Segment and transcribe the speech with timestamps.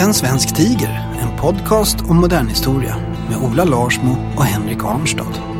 [0.00, 2.96] En svensk tiger, en podcast om modern historia
[3.28, 5.57] med Ola Larsmo och Henrik Arnstad.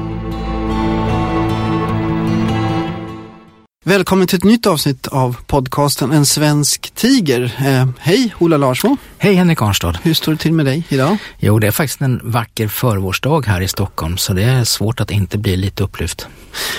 [3.88, 7.54] Välkommen till ett nytt avsnitt av podcasten En svensk tiger.
[7.58, 9.98] Eh, hej Ola Larsmo, Hej Henrik Arnstad.
[10.02, 11.16] hur står det till med dig idag?
[11.38, 15.10] Jo, det är faktiskt en vacker förvårsdag här i Stockholm så det är svårt att
[15.10, 16.26] inte bli lite upplyft.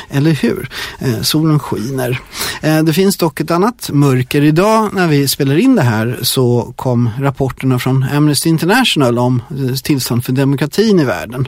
[0.10, 0.70] Eller hur?
[1.00, 2.20] Eh, solen skiner.
[2.62, 4.42] Eh, det finns dock ett annat mörker.
[4.42, 9.76] Idag när vi spelar in det här så kom rapporterna från Amnesty International om eh,
[9.76, 11.48] tillstånd för demokratin i världen.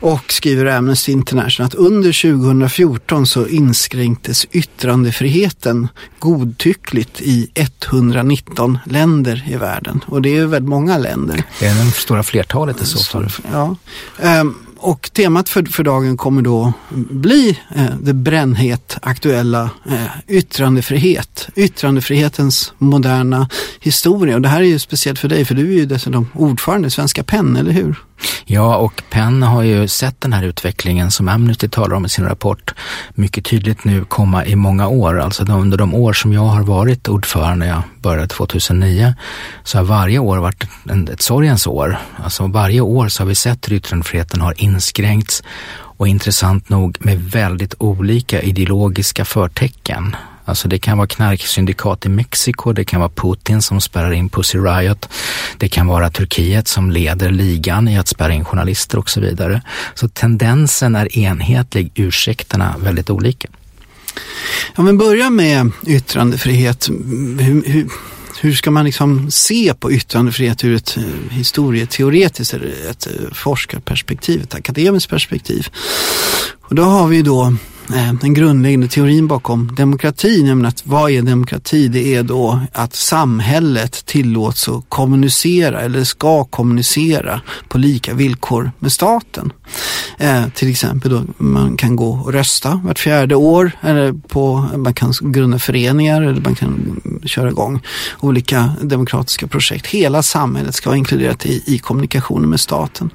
[0.00, 9.56] Och skriver Amnesty International att under 2014 så inskränktes yttrandefriheten godtyckligt i 119 länder i
[9.56, 10.04] världen.
[10.06, 11.44] Och det är väldigt många länder.
[11.60, 13.30] Det är det stora flertalet i så fall.
[13.52, 13.76] Ja.
[14.20, 16.72] Ehm, och temat för, för dagen kommer då
[17.10, 21.48] bli eh, det brännhet aktuella eh, yttrandefrihet.
[21.54, 23.48] Yttrandefrihetens moderna
[23.80, 24.34] historia.
[24.34, 26.90] Och det här är ju speciellt för dig för du är ju dessutom ordförande i
[26.90, 27.96] Svenska PEN, eller hur?
[28.46, 32.24] Ja, och Penn har ju sett den här utvecklingen som Amnesty talar om i sin
[32.24, 32.74] rapport
[33.14, 35.20] mycket tydligt nu komma i många år.
[35.20, 39.14] Alltså under de år som jag har varit ordförande, jag började 2009,
[39.64, 40.64] så har varje år varit
[41.12, 41.98] ett sorgens år.
[42.24, 45.42] Alltså varje år så har vi sett hur yttrandefriheten har inskränkts
[45.96, 50.16] och intressant nog med väldigt olika ideologiska förtecken.
[50.44, 54.58] Alltså det kan vara knarksyndikat i Mexiko, det kan vara Putin som spärrar in Pussy
[54.58, 55.08] Riot,
[55.58, 59.62] det kan vara Turkiet som leder ligan i att spärra in journalister och så vidare.
[59.94, 63.48] Så tendensen är enhetlig, ursäkterna väldigt olika.
[64.74, 66.88] Om vi börjar med yttrandefrihet.
[67.38, 67.88] Hur, hur,
[68.40, 74.42] hur ska man liksom se på yttrandefrihet ur ett eh, historieteoretiskt eller ett eh, forskarperspektiv,
[74.42, 75.68] ett akademiskt perspektiv?
[76.60, 77.56] Och då har vi då
[77.88, 81.88] Eh, den grundläggande teorin bakom demokrati, nämligen att vad är demokrati?
[81.88, 88.92] Det är då att samhället tillåts att kommunicera eller ska kommunicera på lika villkor med
[88.92, 89.52] staten.
[90.18, 94.94] Eh, till exempel då man kan gå och rösta vart fjärde år eller på, man
[94.94, 97.80] kan grunda föreningar eller man kan köra igång
[98.20, 99.86] olika demokratiska projekt.
[99.86, 103.10] Hela samhället ska vara inkluderat i, i kommunikationen med staten.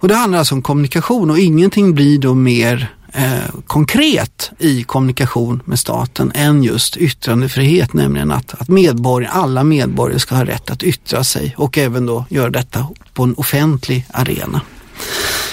[0.00, 5.62] Och det handlar alltså om kommunikation och ingenting blir då mer eh, konkret i kommunikation
[5.64, 10.82] med staten än just yttrandefrihet, nämligen att, att medborg, alla medborgare ska ha rätt att
[10.82, 14.60] yttra sig och även då göra detta på en offentlig arena.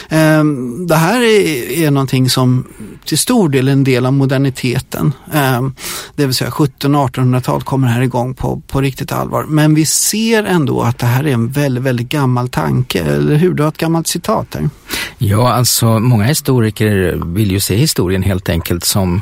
[0.09, 2.67] Ehm, det här är, är någonting som
[3.05, 5.13] till stor del är en del av moderniteten.
[5.33, 5.75] Ehm,
[6.15, 9.43] det vill säga 1700-1800-tal kommer här igång på, på riktigt allvar.
[9.43, 13.03] Men vi ser ändå att det här är en väldigt, väldigt gammal tanke.
[13.03, 13.53] Eller hur?
[13.53, 14.69] Du har ett gammalt citat där.
[15.17, 19.21] Ja, alltså många historiker vill ju se historien helt enkelt som,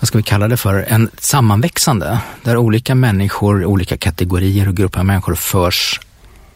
[0.00, 2.18] vad ska vi kalla det för, en sammanväxande.
[2.42, 6.00] Där olika människor, olika kategorier och grupper av människor förs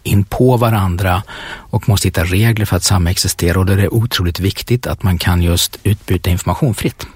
[0.02, 4.41] in på varandra och måste hitta regler för att samexistera och då är det otroligt
[4.41, 7.06] viktigt att man kan just utbyta information fritt.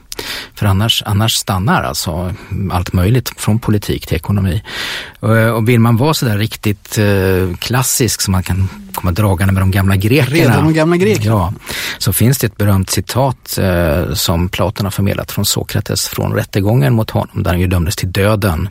[0.54, 2.34] För annars, annars stannar alltså
[2.72, 4.62] allt möjligt från politik till ekonomi.
[5.20, 9.62] Och, och vill man vara sådär riktigt eh, klassisk så man kan komma dragande med
[9.62, 10.36] de gamla grekerna.
[10.36, 11.26] Redan de gamla grekerna.
[11.26, 11.52] Ja,
[11.98, 16.94] så finns det ett berömt citat eh, som Platon har förmedlat från Sokrates från rättegången
[16.94, 18.68] mot honom där han ju dömdes till döden.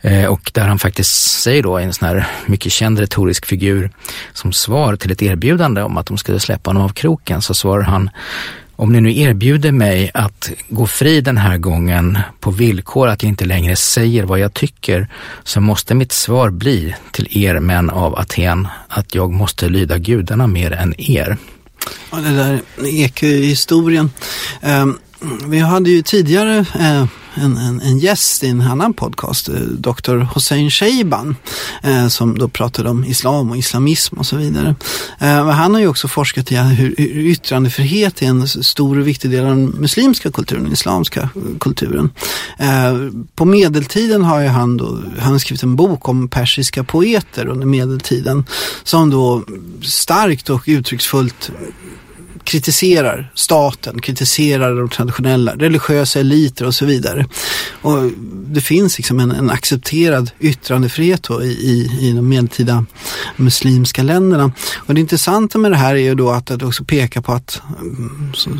[0.00, 3.90] Eh, och där han faktiskt säger då, en sån här mycket känd retorisk figur,
[4.32, 7.82] som svar till ett erbjudande om att de skulle släppa honom av kroken, så svarar
[7.82, 8.10] han
[8.78, 13.28] om ni nu erbjuder mig att gå fri den här gången på villkor att jag
[13.28, 15.08] inte längre säger vad jag tycker,
[15.44, 20.46] så måste mitt svar bli till er män av Aten att jag måste lyda gudarna
[20.46, 21.36] mer än er.
[22.10, 24.10] Ja, det där ekohistorien.
[24.62, 24.98] Um, ehm,
[25.50, 30.16] vi hade ju tidigare eh, en, en, en gäst i en annan podcast, eh, Dr.
[30.18, 31.36] Hossein Sheiban,
[31.82, 34.74] eh, som då pratade om islam och islamism och så vidare.
[35.18, 39.30] Eh, han har ju också forskat i hur, hur yttrandefrihet är en stor och viktig
[39.30, 42.10] del av den muslimska kulturen, den islamska eh, kulturen.
[42.58, 42.94] Eh,
[43.34, 48.44] på medeltiden har ju han, då, han skrivit en bok om persiska poeter under medeltiden
[48.84, 49.44] som då
[49.82, 51.50] starkt och uttrycksfullt
[52.48, 57.26] kritiserar staten, kritiserar de traditionella religiösa eliter och så vidare.
[57.82, 58.10] Och
[58.46, 62.84] det finns liksom en, en accepterad yttrandefrihet då i, i, i de medeltida
[63.36, 64.52] muslimska länderna.
[64.76, 67.62] Och det intressanta med det här är ju då att det också pekar på att
[67.80, 68.50] mm, så,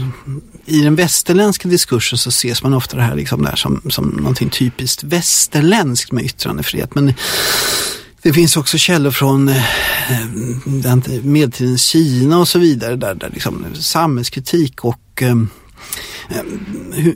[0.66, 4.50] i den västerländska diskursen så ses man ofta det här liksom där som, som någonting
[4.50, 6.94] typiskt västerländskt med yttrandefrihet.
[6.94, 7.14] Men
[8.22, 9.62] det finns också källor från eh,
[11.22, 15.36] medeltidens Kina och så vidare där, där liksom samhällskritik och eh,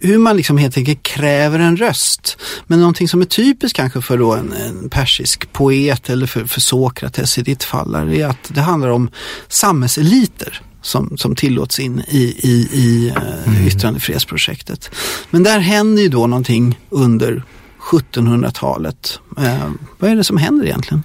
[0.03, 2.37] hur man liksom helt enkelt kräver en röst.
[2.67, 6.61] Men någonting som är typiskt kanske för då en, en persisk poet eller för, för
[6.61, 9.11] Sokrates i ditt fall är att det handlar om
[9.49, 13.13] samhällseliter som, som tillåts in i, i, i
[13.47, 13.67] mm.
[13.67, 14.91] yttrandefrihetsprojektet.
[15.31, 17.45] Men där händer ju då någonting under
[17.91, 19.21] 1700-talet.
[19.39, 21.03] Eh, vad är det som händer egentligen?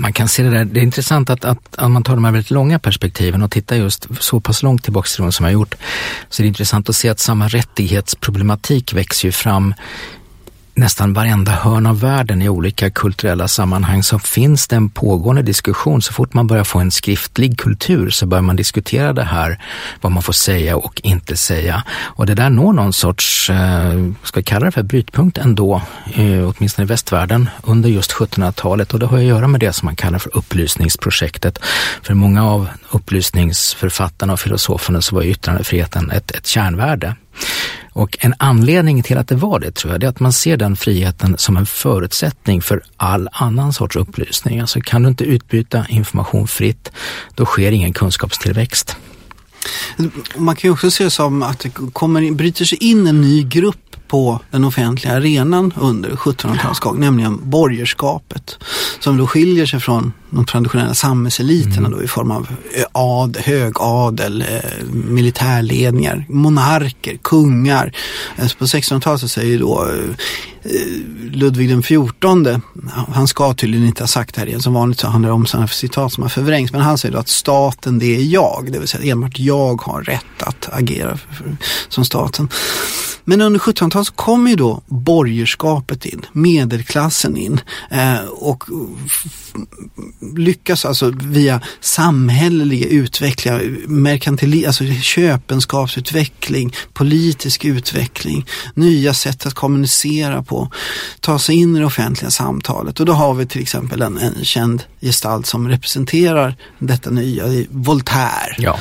[0.00, 2.32] Man kan se det där, det är intressant att, att, att man tar de här
[2.32, 5.74] väldigt långa perspektiven och tittar just så pass långt tillbaka till som jag har gjort.
[6.28, 9.74] Så det är intressant att se att samma rättighetsproblematik växer ju fram
[10.74, 16.02] nästan varenda hörn av världen i olika kulturella sammanhang så finns det en pågående diskussion.
[16.02, 19.58] Så fort man börjar få en skriftlig kultur så börjar man diskutera det här,
[20.00, 21.82] vad man får säga och inte säga.
[21.90, 25.82] Och det där når någon sorts, eh, ska vi kalla det för brytpunkt ändå,
[26.14, 28.94] eh, åtminstone i västvärlden, under just 1700-talet.
[28.94, 31.58] Och det har att göra med det som man kallar för upplysningsprojektet.
[32.02, 37.16] För många av upplysningsförfattarna och filosoferna så var yttrandefriheten ett, ett kärnvärde.
[37.92, 40.56] Och en anledning till att det var det tror jag, det är att man ser
[40.56, 44.60] den friheten som en förutsättning för all annan sorts upplysning.
[44.60, 46.92] Alltså kan du inte utbyta information fritt,
[47.34, 48.96] då sker ingen kunskapstillväxt.
[50.36, 53.42] Man kan ju också se det som att det kommer, bryter sig in en ny
[53.42, 58.58] grupp på den offentliga arenan under 1700-talets gång, nämligen borgerskapet.
[59.00, 61.90] Som då skiljer sig från de traditionella samhällseliterna mm.
[61.90, 67.92] då i form av eh, ad, högadel, eh, militärledningar, monarker, kungar.
[68.38, 69.88] Alltså på 1600-talet så säger då
[70.62, 70.70] eh,
[71.30, 72.60] Ludvig den XIV,
[73.14, 75.46] han ska tydligen inte ha sagt det här igen, som vanligt så handlar det om
[75.46, 78.78] sådana citat som har förvrängts, men han säger då att staten det är jag, det
[78.78, 81.18] vill säga enbart jag har rätt att agera
[81.88, 82.48] som staten.
[83.24, 87.60] Men under 1700-talet Någonstans kommer ju då borgerskapet in, medelklassen in
[87.90, 88.64] eh, och
[90.36, 100.70] lyckas alltså via samhälleliga utveckling, merkantil, alltså köpenskapsutveckling, politisk utveckling, nya sätt att kommunicera på,
[101.20, 103.00] ta sig in i det offentliga samtalet.
[103.00, 108.54] Och då har vi till exempel en, en känd gestalt som representerar detta nya, Voltaire.
[108.58, 108.78] Ja.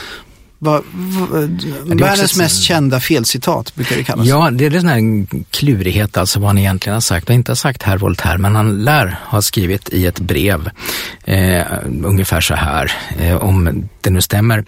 [0.63, 1.47] Va, va,
[1.85, 4.27] världens mest kända felcitat brukar det kallas.
[4.27, 7.27] Ja, det är en sån här klurighet alltså vad han egentligen har sagt.
[7.27, 10.69] Han har inte sagt herr Voltaire, men han lär ha skrivit i ett brev
[11.23, 11.65] eh,
[12.03, 14.65] ungefär så här, eh, om det nu stämmer.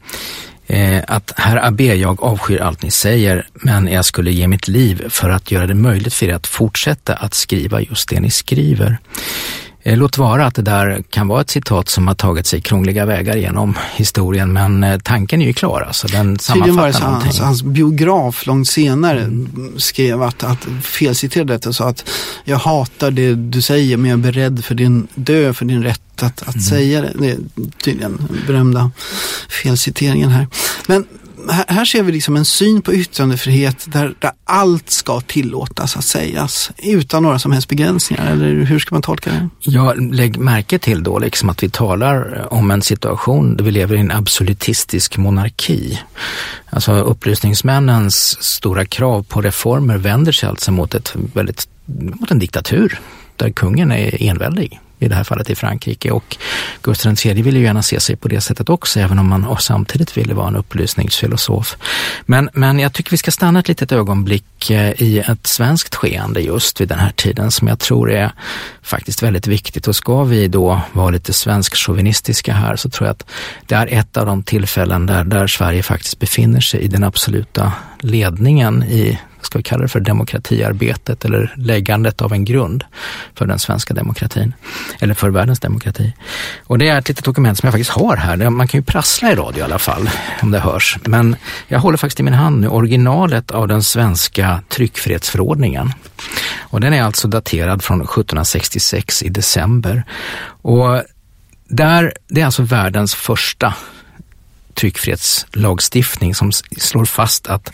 [0.68, 5.10] Eh, att herr Abbé, jag avskyr allt ni säger, men jag skulle ge mitt liv
[5.10, 8.98] för att göra det möjligt för er att fortsätta att skriva just det ni skriver.
[9.86, 13.06] Eh, låt vara att det där kan vara ett citat som har tagit sig krångliga
[13.06, 15.82] vägar genom historien, men eh, tanken är ju klar.
[15.82, 19.30] Alltså, den Tydligen var det så hans, hans biograf långt senare
[19.78, 22.10] skrev att, att felciterade detta och sa att
[22.44, 26.24] jag hatar det du säger men jag är beredd för din dö för din rätt
[26.24, 26.62] att, att mm.
[26.62, 27.13] säga det.
[27.20, 27.38] Det är
[27.84, 28.92] tydligen den berömda
[29.50, 30.48] felciteringen här.
[30.88, 31.06] Men
[31.50, 36.72] här ser vi liksom en syn på yttrandefrihet där, där allt ska tillåtas att sägas
[36.78, 38.32] utan några som helst begränsningar.
[38.32, 39.50] Eller hur ska man tolka det?
[39.60, 43.72] Ja, lägg märke till då liksom att vi talar eh, om en situation där vi
[43.72, 46.00] lever i en absolutistisk monarki.
[46.70, 51.68] Alltså upplysningsmännens stora krav på reformer vänder sig alltså mot, ett väldigt,
[52.20, 53.00] mot en diktatur
[53.36, 56.12] där kungen är enväldig i det här fallet i Frankrike.
[56.12, 56.38] Och
[56.81, 60.17] Gustav III ville ju gärna se sig på det sättet också, även om man samtidigt
[60.17, 61.77] ville vara en upplysningsfilosof.
[62.25, 66.41] Men, men jag tycker vi ska stanna ett litet ögonblick eh, i ett svenskt skeende
[66.41, 68.31] just vid den här tiden som jag tror är
[68.81, 69.88] faktiskt väldigt viktigt.
[69.88, 73.25] Och ska vi då vara lite svensk chauvinistiska här så tror jag att
[73.67, 77.74] det är ett av de tillfällen där, där Sverige faktiskt befinner sig i den absoluta
[78.00, 82.84] ledningen i ska vi kalla det för demokratiarbetet eller läggandet av en grund
[83.36, 84.54] för den svenska demokratin,
[85.00, 86.14] eller för världens demokrati.
[86.64, 88.50] Och det är ett litet dokument som jag faktiskt har här.
[88.50, 90.10] Man kan ju prassla i radio i alla fall,
[90.42, 90.98] om det hörs.
[91.06, 91.36] Men
[91.68, 95.94] jag håller faktiskt i min hand nu originalet av den svenska tryckfrihetsförordningen.
[96.60, 100.04] Och den är alltså daterad från 1766 i december.
[100.62, 101.04] Och
[101.68, 103.74] där, det är alltså världens första
[104.75, 107.74] tryckfrihetslagstiftning som slår fast att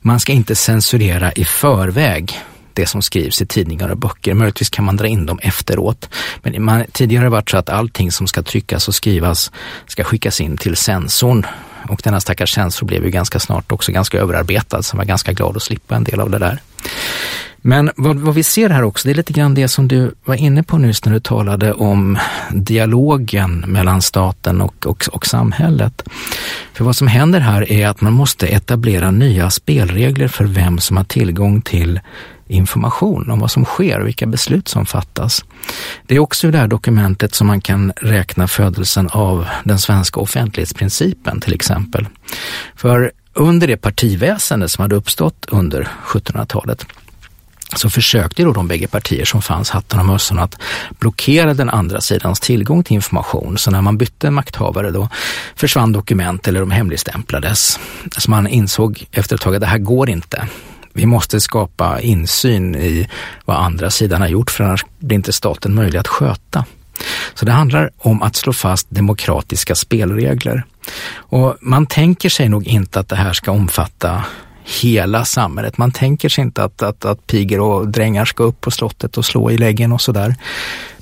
[0.00, 2.38] man ska inte censurera i förväg
[2.78, 4.34] det som skrivs i tidningar och böcker.
[4.34, 6.08] Möjligtvis kan man dra in dem efteråt.
[6.42, 9.50] Men man, tidigare har det varit så att allting som ska tryckas och skrivas
[9.86, 11.46] ska skickas in till sensorn
[11.88, 15.32] Och denna stackars sensor blev ju ganska snart också ganska överarbetad, så man var ganska
[15.32, 16.60] glad att slippa en del av det där.
[17.60, 20.34] Men vad, vad, vi ser här också, det är lite grann det som du var
[20.34, 22.18] inne på nyss när du talade om
[22.50, 26.02] dialogen mellan staten och, och, och samhället.
[26.72, 30.96] För vad som händer här är att man måste etablera nya spelregler för vem som
[30.96, 32.00] har tillgång till
[32.48, 35.44] information om vad som sker och vilka beslut som fattas.
[36.06, 40.20] Det är också i det här dokumentet som man kan räkna födelsen av den svenska
[40.20, 42.06] offentlighetsprincipen till exempel.
[42.76, 46.86] För under det partiväsende som hade uppstått under 1700-talet
[47.76, 50.58] så försökte då de bägge partier som fanns, hatten och mössan, att
[50.98, 53.58] blockera den andra sidans tillgång till information.
[53.58, 55.08] Så när man bytte makthavare då
[55.56, 57.78] försvann dokument eller de hemligstämplades.
[58.18, 60.48] Så man insåg efter ett tag att det här går inte.
[60.98, 63.08] Vi måste skapa insyn i
[63.44, 66.64] vad andra sidan har gjort för annars blir inte staten möjlig att sköta.
[67.34, 70.64] Så det handlar om att slå fast demokratiska spelregler.
[71.14, 74.24] Och man tänker sig nog inte att det här ska omfatta
[74.82, 75.78] hela samhället.
[75.78, 79.24] Man tänker sig inte att, att, att pigor och drängar ska upp på slottet och
[79.24, 80.34] slå i läggen och sådär.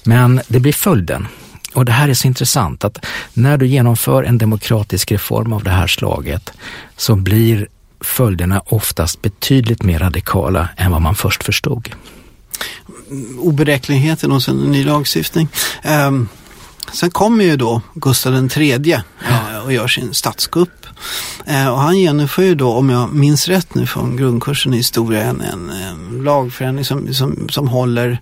[0.05, 1.26] Men det blir följden.
[1.75, 5.71] Och det här är så intressant att när du genomför en demokratisk reform av det
[5.71, 6.53] här slaget
[6.97, 7.69] så blir
[8.00, 11.91] följderna oftast betydligt mer radikala än vad man först förstod.
[13.38, 15.49] Oberäkneligheten hos en ny lagstiftning.
[16.09, 16.29] Um,
[16.93, 19.00] sen kommer ju då Gustav III ja.
[19.31, 20.87] uh, och gör sin statskupp.
[21.50, 25.23] Uh, och han genomför ju då, om jag minns rätt nu från grundkursen i historia,
[25.25, 28.19] en, en, en lagförändring som, som, som håller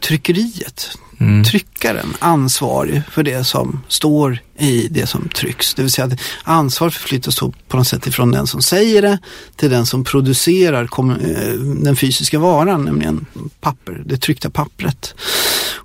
[0.00, 1.44] tryckeriet mm.
[1.44, 5.74] tryckaren ansvarig för det som står i det som trycks.
[5.74, 9.18] Det vill säga att ansvar förflyttas på något sätt ifrån den som säger det
[9.56, 13.26] till den som producerar eh, den fysiska varan, nämligen
[13.60, 15.14] papper, det tryckta pappret.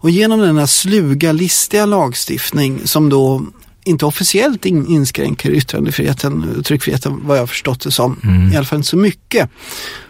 [0.03, 3.45] Och genom denna sluga, listiga lagstiftning som då
[3.85, 8.19] inte officiellt in, inskränker yttrandefriheten tryckfriheten vad jag förstått det som.
[8.23, 8.53] Mm.
[8.53, 9.49] I alla fall inte så mycket.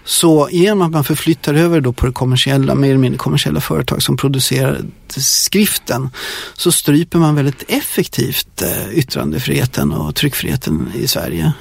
[0.06, 4.03] Så genom att man förflyttar över då på det kommersiella, mer eller mindre kommersiella företag
[4.03, 4.82] som producerar
[5.18, 6.10] skriften
[6.53, 11.53] så stryper man väldigt effektivt eh, yttrandefriheten och tryckfriheten i Sverige.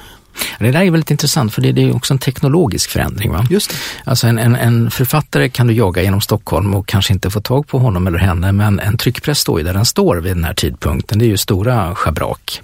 [0.59, 3.31] Det där är väldigt intressant för det, är också en teknologisk förändring.
[3.31, 3.47] Va?
[3.49, 3.75] Just det.
[4.03, 7.67] Alltså en, en, en, författare kan du jaga genom Stockholm och kanske inte få tag
[7.67, 10.53] på honom eller henne men en tryckpress står ju där den står vid den här
[10.53, 11.19] tidpunkten.
[11.19, 12.61] Det är ju stora schabrak.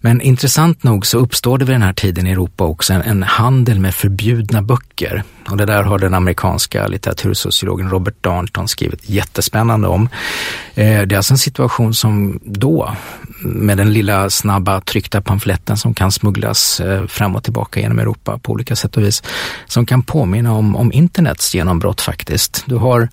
[0.00, 3.22] Men intressant nog så uppstår det vid den här tiden i Europa också en, en,
[3.22, 5.22] handel med förbjudna böcker.
[5.48, 10.08] Och det där har den amerikanska litteratursociologen Robert Darnton skrivit jättespännande om.
[10.74, 12.96] Eh, det är alltså en situation som då,
[13.40, 18.38] med den lilla snabba tryckta pamfletten som kan smugglas eh, fram och tillbaka genom Europa
[18.38, 19.22] på olika sätt och vis,
[19.66, 22.64] som kan påminna om, om internets genombrott faktiskt.
[22.66, 23.08] Du har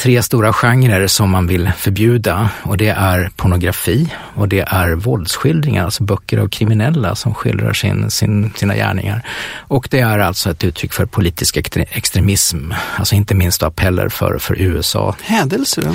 [0.00, 5.84] tre stora genrer som man vill förbjuda och det är pornografi och det är våldsskildringar,
[5.84, 9.22] alltså böcker av kriminella som skildrar sin, sin, sina gärningar.
[9.68, 14.60] Och det är alltså ett uttryck för politisk extremism, alltså inte minst appeller för, för
[14.60, 15.16] USA.
[15.22, 15.94] Hädelse då?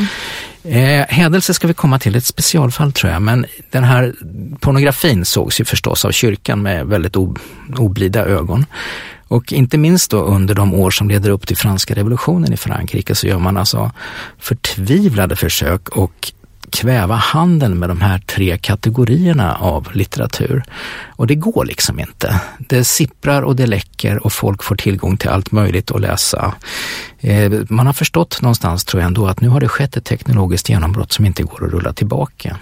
[0.69, 4.13] Eh, hädelse ska vi komma till, ett specialfall tror jag, men den här
[4.59, 7.15] pornografin sågs ju förstås av kyrkan med väldigt
[7.77, 8.65] oblida ögon.
[9.27, 13.15] Och inte minst då under de år som leder upp till franska revolutionen i Frankrike
[13.15, 13.91] så gör man alltså
[14.39, 16.31] förtvivlade försök och
[16.69, 20.63] kväva handeln med de här tre kategorierna av litteratur.
[21.07, 22.41] Och det går liksom inte.
[22.59, 26.53] Det sipprar och det läcker och folk får tillgång till allt möjligt att läsa.
[27.19, 30.69] Eh, man har förstått någonstans, tror jag ändå, att nu har det skett ett teknologiskt
[30.69, 32.57] genombrott som inte går att rulla tillbaka.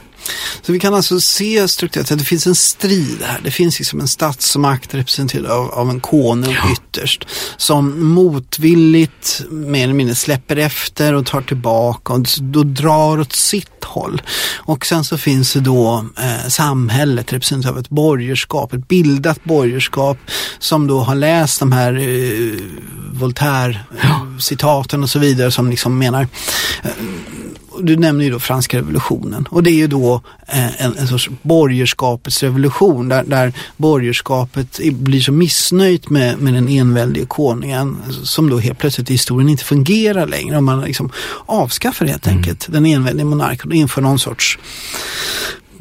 [0.61, 3.41] Så vi kan alltså se strukturerat att det finns en strid här.
[3.43, 6.71] Det finns liksom en statsmakt representerad av, av en konung ja.
[6.71, 7.27] ytterst
[7.57, 13.83] som motvilligt mer eller mindre släpper efter och tar tillbaka och då drar åt sitt
[13.83, 14.21] håll.
[14.55, 20.17] Och sen så finns det då eh, samhället representerat av ett borgerskap, ett bildat borgerskap
[20.59, 22.59] som då har läst de här eh,
[23.13, 26.27] Voltaire-citaten och så vidare som liksom menar
[26.83, 26.91] eh,
[27.81, 31.29] du nämner ju då franska revolutionen och det är ju då eh, en, en sorts
[31.41, 38.59] borgerskapets revolution där, där borgerskapet blir så missnöjt med, med den enväldige konungen som då
[38.59, 40.57] helt plötsligt i historien inte fungerar längre.
[40.57, 41.11] Och man liksom
[41.45, 42.37] avskaffar helt mm.
[42.37, 44.59] enkelt den enväldige monarken och inför någon sorts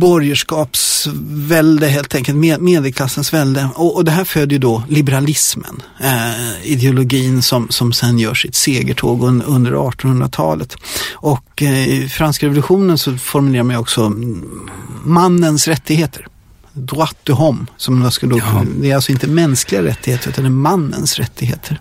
[0.02, 3.68] borgerskapsvälde helt enkelt, med, medelklassens välde.
[3.74, 8.54] Och, och, det här föder ju då liberalismen, eh, ideologin som, som sen gör sitt
[8.54, 10.76] segertåg un, under 1800-talet.
[11.12, 14.12] Och eh, i franska revolutionen så formulerar man ju också
[15.04, 16.26] mannens rättigheter
[16.72, 17.66] droit de homme.
[17.76, 18.64] Som då, ja.
[18.80, 21.80] Det är alltså inte mänskliga rättigheter utan det är mannens rättigheter.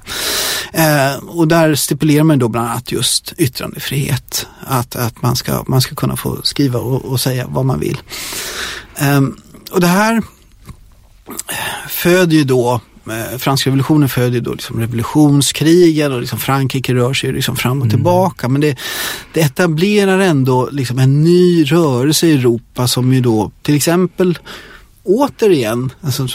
[0.74, 4.48] Eh, och där stipulerar man då bland annat just yttrandefrihet.
[4.60, 8.02] Att, att man, ska, man ska kunna få skriva och, och säga vad man vill.
[8.98, 9.22] Eh,
[9.72, 10.22] och det här
[11.90, 17.34] föder ju då eh, franska revolutionen föder då liksom revolutionskrigen och liksom Frankrike rör sig
[17.34, 17.90] liksom fram och mm.
[17.90, 18.48] tillbaka.
[18.48, 18.78] Men det,
[19.34, 24.38] det etablerar ändå liksom en ny rörelse i Europa som ju då till exempel
[25.04, 26.28] återigen alltså,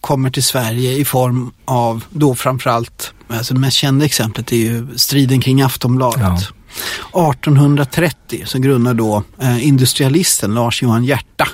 [0.00, 4.98] kommer till Sverige i form av då framförallt, alltså det mest kända exemplet är ju
[4.98, 6.20] striden kring Aftonbladet.
[6.20, 6.40] Ja.
[7.12, 11.48] 1830 så grundar då eh, industrialisten Lars-Johan Hjärta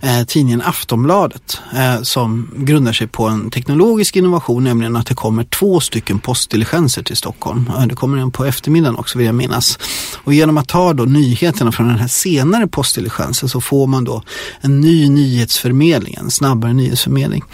[0.00, 5.44] eh, tidningen Aftonbladet eh, som grundar sig på en teknologisk innovation, nämligen att det kommer
[5.44, 7.70] två stycken postdiligenser till Stockholm.
[7.88, 9.78] Det kommer en på eftermiddagen också vill jag minnas.
[10.24, 14.22] Och genom att ta då nyheterna från den här senare postdiligensen så får man då
[14.60, 17.44] en ny nyhetsförmedling, en snabbare nyhetsförmedling.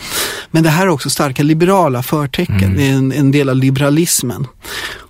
[0.50, 2.76] Men det här är också starka liberala förtecken, mm.
[2.76, 4.46] det är en, en del av liberalismen.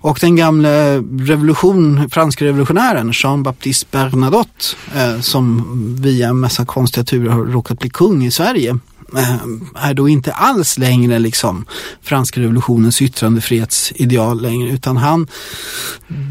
[0.03, 5.63] Och den gamle revolution, franska revolutionären Jean-Baptiste Bernadotte eh, som
[6.01, 8.77] via en massa konstiga turer har råkat bli kung i Sverige
[9.17, 9.35] eh,
[9.75, 11.65] är då inte alls längre liksom
[12.01, 15.27] franska revolutionens yttrandefrihetsideal längre utan han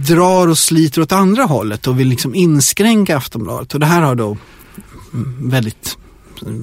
[0.09, 3.75] drar och sliter åt andra hållet och vill liksom inskränka Aftonbladet.
[3.75, 4.37] Och det här har då
[5.13, 5.97] mm, väldigt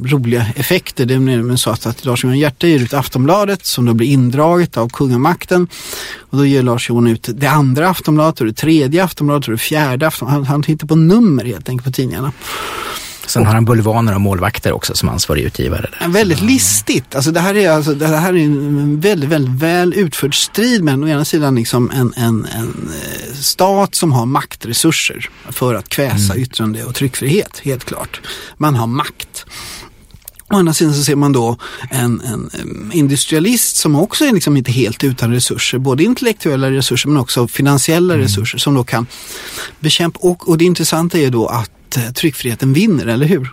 [0.03, 1.05] roliga effekter.
[1.05, 4.77] Det är nämligen så att, att Lars-Johan Hjerte ger ut Aftonbladet som då blir indraget
[4.77, 5.67] av kungamakten.
[6.19, 10.07] Och då ger Lars-Johan ut det andra Aftonbladet och det tredje Aftonbladet och det fjärde
[10.07, 10.47] Aftonbladet.
[10.47, 12.31] Han, han tittar på nummer helt enkelt på tidningarna.
[13.29, 15.89] Sen har han bulvaner och målvakter också som ansvarig utgivare.
[15.99, 16.07] Där.
[16.07, 17.15] Väldigt listigt.
[17.15, 21.03] Alltså det här är, alltså, det här är en väldigt, väldigt väl utförd strid men
[21.03, 26.33] å ena sidan liksom en, en, en eh, stat som har maktresurser för att kväsa
[26.33, 26.43] mm.
[26.43, 28.21] yttrande och tryckfrihet, helt klart.
[28.57, 29.45] Man har makt.
[30.51, 31.57] Å andra sidan så ser man då
[31.89, 32.49] en, en,
[32.93, 38.13] industrialist som också är liksom inte helt utan resurser, både intellektuella resurser men också finansiella
[38.13, 38.25] mm.
[38.25, 39.07] resurser som då kan
[39.79, 40.19] bekämpa.
[40.19, 43.51] Och, och det intressanta är då att Eh, tryckfriheten vinner, eller hur?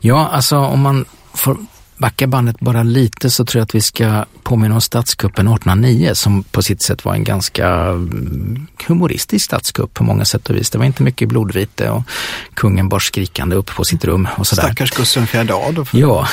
[0.00, 1.56] Ja, alltså om man får
[1.98, 6.42] backa bandet bara lite så tror jag att vi ska påminna om statskuppen 1809 som
[6.42, 10.70] på sitt sätt var en ganska mm, humoristisk statskupp på många sätt och vis.
[10.70, 12.02] Det var inte mycket blodvite och
[12.54, 14.62] kungen bar skrikande upp på sitt rum och sådär.
[14.62, 15.94] Stackars Gustav IV Adolf.
[15.94, 16.28] Ja,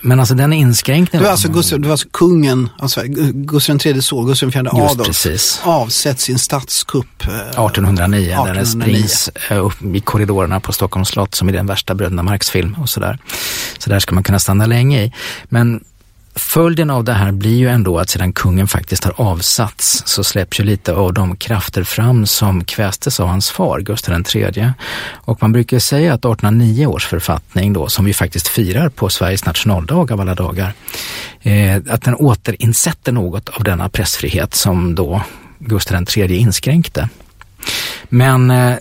[0.00, 1.24] men alltså den inskränkningen.
[1.24, 3.02] Var alltså, Gustav, var alltså kungen, alltså
[3.34, 5.60] Gustav III son, Gustav IV Adolf, precis.
[5.64, 7.22] avsett sin statskupp.
[7.22, 8.44] 1809, 1809.
[8.46, 12.22] där den springs eh, upp i korridorerna på Stockholms slott som i den värsta Bröderna
[12.22, 13.18] Marx-film och sådär.
[13.78, 15.12] Så där ska man kunna stanna länge i.
[15.44, 15.80] Men
[16.36, 20.60] Följden av det här blir ju ändå att sedan kungen faktiskt har avsatts så släpps
[20.60, 24.72] ju lite av de krafter fram som kvästes av hans far, Gustav III.
[25.12, 29.46] Och man brukar säga att 1809 års författning då, som vi faktiskt firar på Sveriges
[29.46, 30.72] nationaldag av alla dagar,
[31.42, 35.22] eh, att den återinsätter något av denna pressfrihet som då
[35.58, 37.08] Gustav III inskränkte.
[38.08, 38.76] Men eh,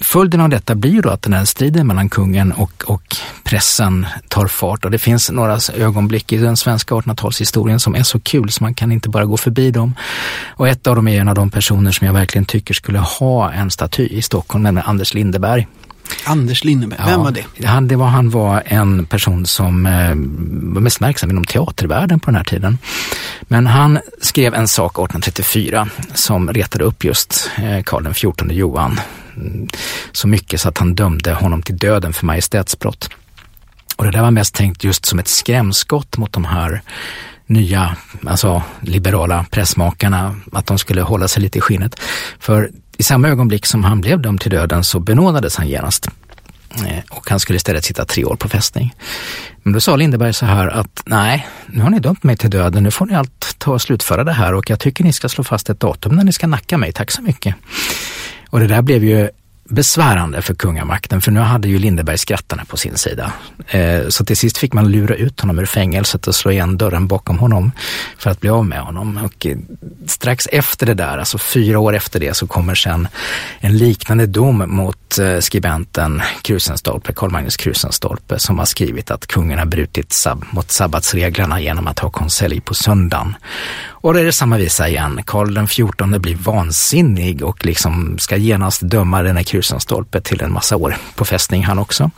[0.00, 4.46] följden av detta blir då att den här striden mellan kungen och, och pressen tar
[4.46, 8.64] fart och det finns några ögonblick i den svenska 1800-talshistorien som är så kul så
[8.64, 9.94] man kan inte bara gå förbi dem.
[10.46, 13.52] Och ett av dem är en av de personer som jag verkligen tycker skulle ha
[13.52, 15.66] en staty i Stockholm, nämligen Anders Lindeberg.
[16.24, 17.66] Anders Lindeberg, vem var det?
[17.66, 20.08] Han, det var, han var en person som eh,
[20.74, 22.78] var mest verksam inom teatervärlden på den här tiden.
[23.42, 29.00] Men han skrev en sak 1834 som retade upp just eh, Karl XIV Johan
[29.36, 29.68] Mm,
[30.12, 33.08] så mycket så att han dömde honom till döden för majestätsbrott.
[33.96, 36.82] Och det där var mest tänkt just som ett skrämskott mot de här
[37.46, 42.00] nya, alltså liberala pressmakarna, att de skulle hålla sig lite i skinnet.
[42.38, 46.08] För i samma ögonblick som han blev dömd till döden så benådades han genast.
[46.86, 48.94] Eh, och han skulle istället sitta tre år på fästning.
[49.62, 52.82] Men då sa Lindeberg så här att nej, nu har ni dömt mig till döden,
[52.82, 55.44] nu får ni allt ta och slutföra det här och jag tycker ni ska slå
[55.44, 57.54] fast ett datum när ni ska nacka mig, tack så mycket.
[58.54, 59.28] Och det där blev ju
[59.68, 63.32] besvärande för kungamakten för nu hade ju Lindeberg skrattarna på sin sida.
[63.68, 67.06] Eh, så till sist fick man lura ut honom ur fängelset och slå igen dörren
[67.06, 67.72] bakom honom
[68.18, 69.20] för att bli av med honom.
[69.24, 69.56] Och eh,
[70.06, 73.08] strax efter det där, alltså fyra år efter det, så kommer sen
[73.58, 79.58] en liknande dom mot eh, skribenten Krusenstolpe, Carl Magnus Krusenstolpe, som har skrivit att kungen
[79.58, 83.34] har brutit sab mot sabbatsreglerna genom att ha konselj på söndagen.
[84.04, 85.20] Och det är det samma visa igen.
[85.26, 90.52] Karl den XIV blir vansinnig och liksom ska genast döma den här krusenstolpe till en
[90.52, 92.10] massa år på fästning han också.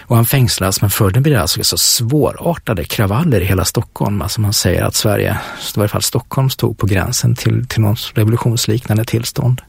[0.00, 4.22] Och han fängslas, men följden blir alltså så svårartade kravaller i hela Stockholm.
[4.22, 5.38] Alltså man säger att Sverige,
[5.76, 9.60] i varje fall Stockholm, stod på gränsen till, till något revolutionsliknande tillstånd.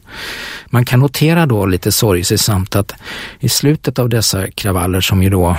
[0.66, 2.94] Man kan notera då lite sorgsamt att
[3.40, 5.56] i slutet av dessa kravaller som ju då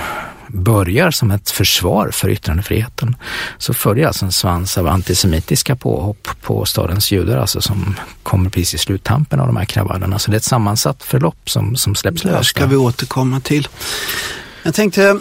[0.48, 3.16] börjar som ett försvar för yttrandefriheten
[3.58, 8.74] så följer alltså en svans av antisemitiska påhopp på stadens judar, alltså som kommer precis
[8.74, 10.18] i sluttampen av de här kravallerna.
[10.18, 12.38] Så det är ett sammansatt förlopp som, som släpps löst.
[12.38, 13.68] Det ska vi återkomma till.
[14.62, 15.20] Jag tänkte,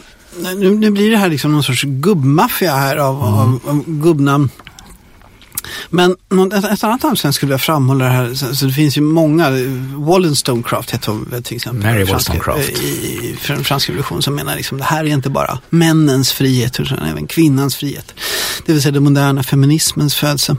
[0.55, 3.33] nu, nu blir det här liksom någon sorts gubbmaffia här av, mm.
[3.33, 4.49] av, av gubbnamn.
[5.89, 6.15] Men
[6.54, 9.51] ett, annat namn som jag skulle vilja framhålla här, så, det finns ju många,
[9.95, 11.91] Wollstonecraft heter hon till exempel.
[11.91, 12.69] Mary Wollstonecraft.
[12.69, 16.99] I, i franska revolutionen som menar liksom det här är inte bara männens frihet utan
[16.99, 18.13] även kvinnans frihet.
[18.65, 20.58] Det vill säga den moderna feminismens födelse.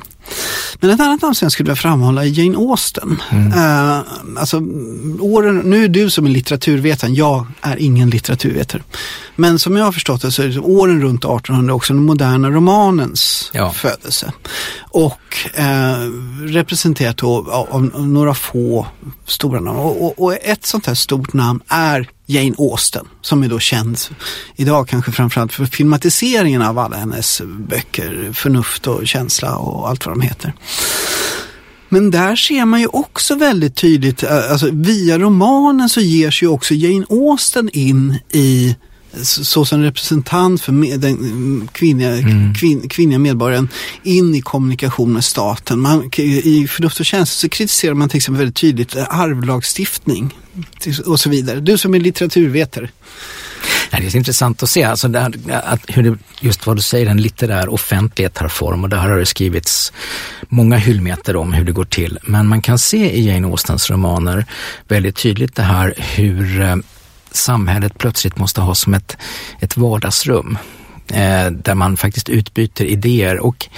[0.81, 3.23] Men ett annat namn som jag skulle vilja framhålla är Jane Austen.
[3.31, 3.53] Mm.
[3.53, 4.01] Uh,
[4.37, 4.57] alltså,
[5.21, 8.83] åren, nu är du som är litteraturvetare, jag är ingen litteraturvetare.
[9.37, 12.51] Men som jag har förstått det så är det åren runt 1800 också den moderna
[12.51, 13.73] romanens ja.
[13.73, 14.33] födelse.
[14.79, 15.21] Och
[15.55, 16.11] eh,
[16.41, 18.87] representerat av, av, några få
[19.27, 19.79] stora namn.
[19.79, 23.99] Och, och, och, ett sånt här stort namn är Jane Austen som är då känd
[24.57, 30.15] idag kanske framförallt för filmatiseringen av alla hennes böcker, Förnuft och känsla och allt vad
[30.15, 30.53] de heter.
[31.89, 36.47] Men där ser man ju också väldigt tydligt, eh, alltså via romanen så ger sig
[36.47, 38.77] ju också Jane Austen in i
[39.23, 42.55] så som representant för med, den kvinnliga, mm.
[42.55, 43.69] kvin, kvinnliga medborgaren
[44.03, 45.81] in i kommunikation med staten.
[45.81, 50.35] Man, I Förnuft och tjänst så kritiserar man till exempel väldigt tydligt eh, arvlagstiftning
[51.07, 51.61] och så vidare.
[51.61, 52.89] Du som är litteraturvetare.
[53.91, 57.23] det är intressant att se alltså där, att hur det, just vad du säger, en
[57.23, 59.93] litterär offentlighet tar form och där har det skrivits
[60.49, 62.19] många hyllmeter om hur det går till.
[62.23, 64.45] Men man kan se i Jane Austens romaner
[64.89, 66.77] väldigt tydligt det här hur eh,
[67.37, 69.17] samhället plötsligt måste ha som ett,
[69.61, 70.59] ett vardagsrum
[71.09, 73.69] eh, där man faktiskt utbyter idéer och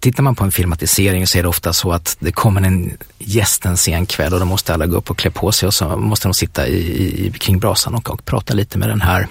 [0.00, 3.66] tittar man på en filmatisering så är det ofta så att det kommer en gäst
[3.66, 5.96] en sen kväll och då måste alla gå upp och klä på sig och så
[5.96, 9.28] måste de sitta i, i, kring brasan och, och prata lite med den här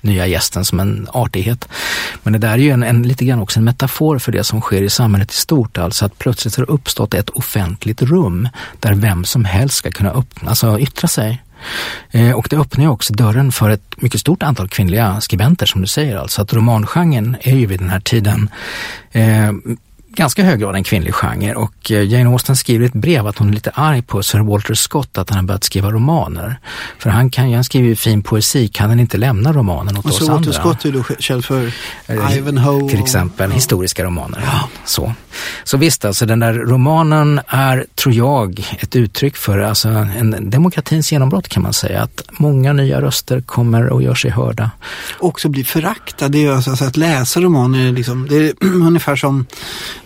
[0.00, 1.68] nya gästen som en artighet.
[2.22, 4.60] Men det där är ju en, en, lite grann också en metafor för det som
[4.60, 8.48] sker i samhället i stort, alltså att plötsligt har det uppstått ett offentligt rum
[8.80, 11.42] där vem som helst ska kunna upp, alltså yttra sig.
[12.10, 15.80] Eh, och det öppnar ju också dörren för ett mycket stort antal kvinnliga skribenter som
[15.80, 16.16] du säger.
[16.16, 18.48] Alltså att romangenren är ju vid den här tiden
[19.12, 19.52] eh,
[20.16, 23.48] ganska hög grad en kvinnlig genre och eh, Jane Austen skriver ett brev att hon
[23.48, 26.60] är lite arg på Sir Walter Scott att han har börjat skriva romaner.
[26.98, 30.10] För han, kan, han skriver ju fin poesi, kan han inte lämna romanen åt och
[30.10, 30.34] oss andra?
[30.34, 31.72] Walter Scott är då känd för
[32.06, 32.88] eh, Ivanhoe.
[32.88, 34.42] Till exempel, och, historiska romaner.
[34.44, 34.68] Ja.
[34.84, 35.14] Så.
[35.64, 41.12] så visst, alltså den där romanen är, tror jag, ett uttryck för alltså, en demokratins
[41.12, 42.02] genombrott kan man säga.
[42.02, 44.70] Att många nya röster kommer och gör sig hörda.
[45.18, 46.38] Också blir föraktade.
[46.38, 49.46] Det är alltså, alltså att läsa romaner, liksom, det är ungefär som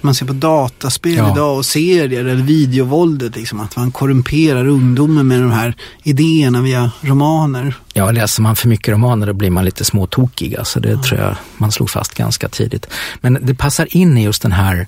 [0.01, 1.33] man ser på dataspel ja.
[1.33, 3.37] idag och serier eller videovåldet.
[3.37, 7.75] Liksom, att man korrumperar ungdomen med de här idéerna via romaner.
[7.93, 10.57] Ja, läser man för mycket romaner då blir man lite småtokig.
[10.57, 11.03] Alltså det ja.
[11.03, 12.87] tror jag man slog fast ganska tidigt.
[13.21, 14.87] Men det passar in i just den här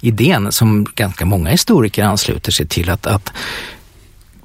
[0.00, 3.32] idén som ganska många historiker ansluter sig till att, att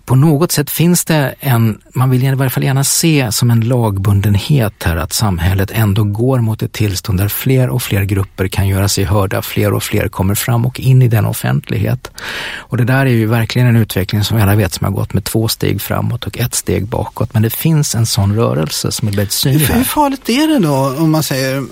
[0.05, 3.61] på något sätt finns det en, man vill i varje fall gärna se som en
[3.61, 8.67] lagbundenhet här att samhället ändå går mot ett tillstånd där fler och fler grupper kan
[8.67, 12.11] göra sig hörda, fler och fler kommer fram och in i den offentlighet.
[12.55, 15.13] Och det där är ju verkligen en utveckling som vi alla vet som har gått
[15.13, 17.33] med två steg framåt och ett steg bakåt.
[17.33, 19.65] Men det finns en sån rörelse som är väldigt synlig.
[19.65, 21.63] Hur farligt är det då om man säger, äh,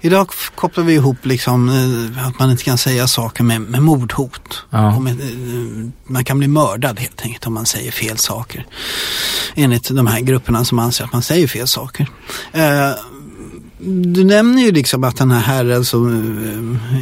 [0.00, 4.66] idag kopplar vi ihop liksom äh, att man inte kan säga saker med, med mordhot.
[4.70, 5.00] Ja.
[5.00, 5.26] Med, äh,
[6.06, 8.66] man kan bli mördad helt enkelt om man säger fel saker.
[9.54, 12.06] Enligt de här grupperna som anser att man säger fel saker.
[12.52, 12.90] Eh,
[13.78, 15.96] du nämner ju liksom att den här herren, alltså,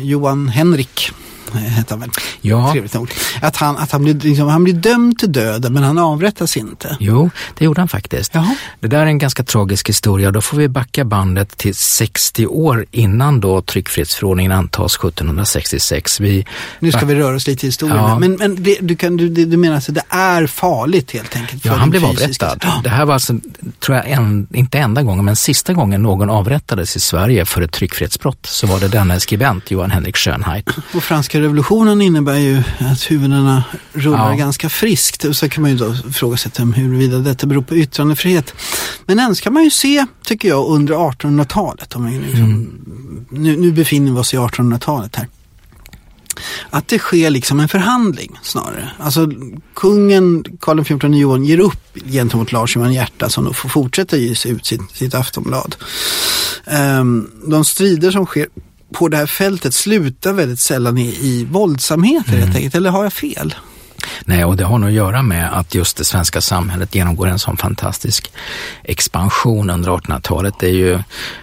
[0.03, 1.11] Johan Henrik
[1.59, 2.11] hette han väl?
[2.41, 2.73] Ja.
[2.73, 3.11] Trevligt nog.
[3.41, 6.97] Att han, att han, blir, liksom, han blir dömd till döden men han avrättas inte.
[7.01, 8.35] Jo, det gjorde han faktiskt.
[8.35, 8.57] Jaha.
[8.81, 10.31] Det där är en ganska tragisk historia.
[10.31, 16.21] Då får vi backa bandet till 60 år innan då tryckfrihetsförordningen antas 1766.
[16.21, 16.47] Vi
[16.79, 17.97] Nu ska vi röra oss lite i historien.
[17.97, 18.19] Ja.
[18.19, 21.65] Men, men det, du, kan, du, du menar att det är farligt helt enkelt?
[21.65, 22.65] Ja, han blev avrättad.
[22.85, 23.35] Det här var alltså,
[23.81, 27.73] tror jag, en, inte enda gången, men sista gången någon avrättades i Sverige för ett
[27.73, 30.71] tryckfrihetsbrott så var det denne skribent, Johan Henrik Schönheit.
[30.95, 34.37] Och franska revolutionen innebär ju att huvudena rullar Ja.
[34.37, 35.25] ganska friskt.
[35.25, 38.55] Och så kan man ju då ifrågasätta huruvida detta beror på yttrandefrihet.
[39.07, 41.97] Men än ska man ju se, tycker jag, under 1800-talet.
[41.97, 42.71] Om liksom,
[43.31, 45.29] nu, nu befinner vi oss i 1800-talet här.
[46.71, 48.91] Att det sker liksom en förhandling snarare.
[48.99, 49.31] Alltså
[49.75, 54.31] kungen Karl XIV Johan ger upp gentemot Lars Johan Hierta som då får fortsätta ge
[54.31, 55.77] ut sitt, sitt Aftonblad.
[56.67, 58.47] Ehm, de strider som sker
[58.93, 62.75] på det här fältet slutar väldigt sällan i, i våldsamheter helt enkelt.
[62.75, 63.55] Eller har jag fel?
[64.25, 67.39] Nej, och det har nog att göra med att just det svenska samhället genomgår en
[67.39, 68.33] sån fantastisk
[68.85, 70.55] expansion under 1800-talet.
[70.61, 70.99] Det är ju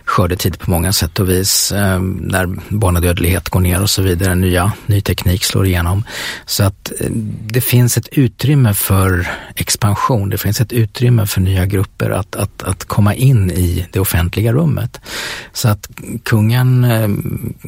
[0.05, 4.35] skördetid på många sätt och vis, eh, när barnadödlighet går ner och så vidare.
[4.35, 6.03] Nya, ny teknik slår igenom.
[6.45, 7.09] Så att eh,
[7.41, 10.29] det finns ett utrymme för expansion.
[10.29, 14.53] Det finns ett utrymme för nya grupper att, att, att komma in i det offentliga
[14.53, 15.01] rummet.
[15.53, 15.89] Så att
[16.23, 17.09] kungen eh,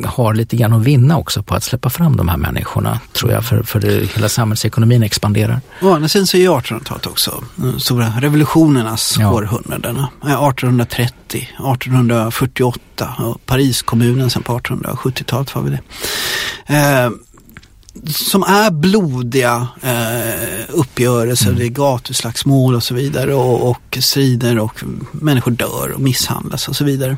[0.09, 3.45] har lite grann att vinna också på att släppa fram de här människorna, tror jag,
[3.45, 5.61] för, för det, hela samhällsekonomin expanderar.
[5.81, 9.31] Å andra sidan så är 1800-talet också de stora revolutionernas Ja.
[9.33, 10.07] århundradena.
[10.23, 15.81] Eh, 1830, 1848 och Pariskommunen sen på 1870-talet var vi det.
[16.75, 17.09] Eh,
[18.07, 24.83] som är blodiga eh, uppgörelser, det är gatuslagsmål och så vidare och, och strider och
[25.11, 27.17] människor dör och misshandlas och så vidare.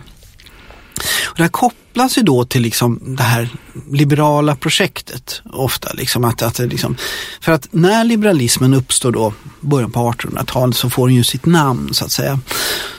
[1.33, 3.49] Och det här kopplas ju då till liksom det här
[3.91, 5.93] liberala projektet ofta.
[5.93, 6.95] Liksom att, att liksom,
[7.41, 11.93] för att när liberalismen uppstår då, början på 1800-talet, så får den ju sitt namn
[11.93, 12.39] så att säga.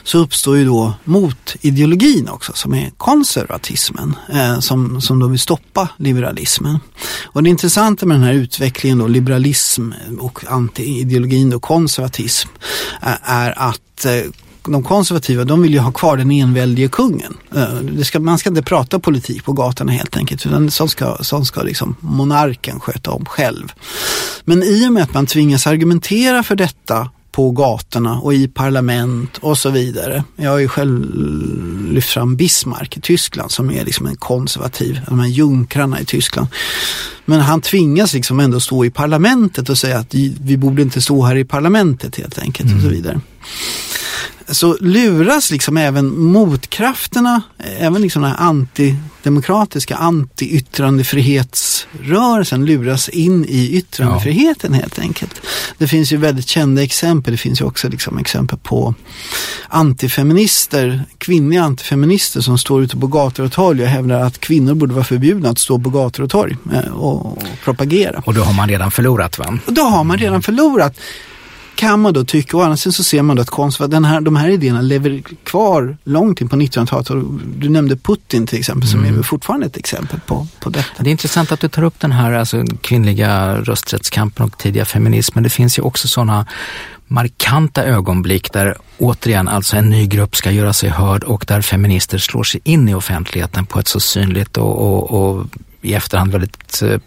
[0.03, 5.89] Så uppstår ju då motideologin också som är konservatismen eh, som, som då vill stoppa
[5.97, 6.79] liberalismen.
[7.25, 12.49] Och det intressanta med den här utvecklingen då, liberalism och antiideologin och konservatism,
[13.01, 14.31] är, är att eh,
[14.71, 17.37] de konservativa de vill ju ha kvar den enväldige kungen.
[17.55, 21.47] Eh, ska, man ska inte prata politik på gatorna helt enkelt utan sånt ska, sånt
[21.47, 23.73] ska liksom monarken sköta om själv.
[24.43, 29.37] Men i och med att man tvingas argumentera för detta på gatorna och i parlament
[29.37, 30.23] och så vidare.
[30.35, 31.15] Jag har ju själv
[31.91, 36.47] lyft fram Bismarck i Tyskland som är liksom en konservativ, de här junkrarna i Tyskland.
[37.25, 41.23] Men han tvingas liksom ändå stå i parlamentet och säga att vi borde inte stå
[41.23, 43.21] här i parlamentet helt enkelt och så vidare
[44.47, 47.41] så luras liksom även motkrafterna,
[47.79, 55.41] även liksom den här antidemokratiska, anti-yttrandefrihetsrörelsen luras in i yttrandefriheten helt enkelt.
[55.77, 58.93] Det finns ju väldigt kända exempel, det finns ju också liksom exempel på
[59.67, 64.93] antifeminister, kvinnliga antifeminister som står ute på gator och torg och hävdar att kvinnor borde
[64.93, 68.23] vara förbjudna att stå på gator och torg eh, och, och propagera.
[68.25, 69.59] Och då har man redan förlorat va?
[69.65, 70.97] Och då har man redan förlorat
[71.75, 72.57] kan man då tycka.
[72.57, 75.23] Å andra sidan så ser man då att konservat, den här, de här idéerna lever
[75.43, 77.09] kvar långt in på 1900-talet.
[77.09, 77.23] Och
[77.57, 81.03] Du nämnde Putin till exempel som är fortfarande ett exempel på, på detta.
[81.03, 85.43] Det är intressant att du tar upp den här alltså, kvinnliga rösträttskampen och tidiga feminismen.
[85.43, 86.45] Det finns ju också sådana
[87.07, 92.17] markanta ögonblick där återigen alltså en ny grupp ska göra sig hörd och där feminister
[92.17, 95.45] slår sig in i offentligheten på ett så synligt och, och, och
[95.85, 96.99] i efterhand väldigt eh,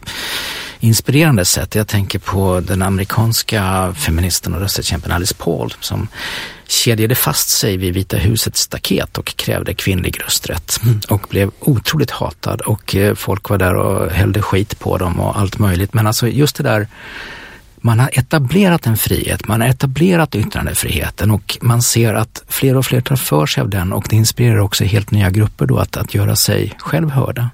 [0.81, 1.75] inspirerande sätt.
[1.75, 6.09] Jag tänker på den amerikanska feministen och rösträttskämpen Alice Paul som
[6.67, 12.61] kedjade fast sig vid Vita husets staket och krävde kvinnlig rösträtt och blev otroligt hatad
[12.61, 15.95] och eh, folk var där och hällde skit på dem och allt möjligt.
[15.95, 16.89] Men alltså just det där
[17.81, 22.87] man har etablerat en frihet, man har etablerat yttrandefriheten och man ser att fler och
[22.87, 25.97] fler tar för sig av den och det inspirerar också helt nya grupper då att,
[25.97, 27.51] att göra sig själv hörda.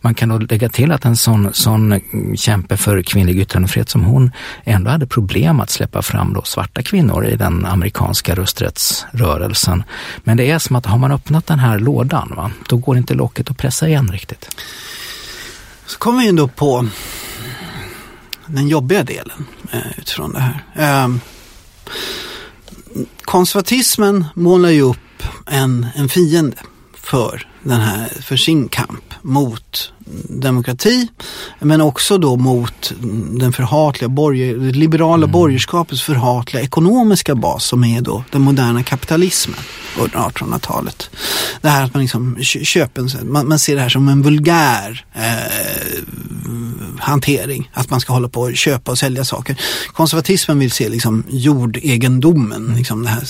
[0.00, 2.00] Man kan då lägga till att en sån, sån
[2.36, 4.30] kämpe för kvinnlig yttrandefrihet som hon
[4.64, 9.82] ändå hade problem att släppa fram då svarta kvinnor i den amerikanska rösträttsrörelsen.
[10.24, 13.14] Men det är som att har man öppnat den här lådan, va, då går inte
[13.14, 14.56] locket att pressa igen riktigt.
[15.86, 16.88] Så kommer vi in då på
[18.46, 20.64] den jobbiga delen eh, utifrån det här.
[20.74, 21.16] Eh,
[23.24, 24.98] konservatismen målar ju upp
[25.46, 26.56] en, en fiende
[26.94, 29.92] för, den här, för sin kamp mot
[30.28, 31.08] demokrati
[31.58, 32.92] men också då mot
[33.40, 35.32] den förhatliga borger, det liberala mm.
[35.32, 39.58] borgerskapets förhatliga ekonomiska bas som är då den moderna kapitalismen
[39.98, 41.10] under 1800-talet.
[41.60, 46.02] Det här att man liksom köper, man, man ser det här som en vulgär eh,
[46.98, 47.70] hantering.
[47.72, 49.56] Att man ska hålla på och köpa och sälja saker.
[49.92, 53.24] Konservatismen vill se liksom jordegendomen, liksom det här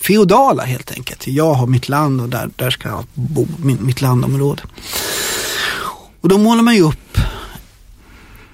[0.00, 1.26] feodala helt enkelt.
[1.26, 4.62] Jag har mitt land och där, där ska jag bo, min, mitt landområde.
[6.20, 7.18] Och då målar man ju upp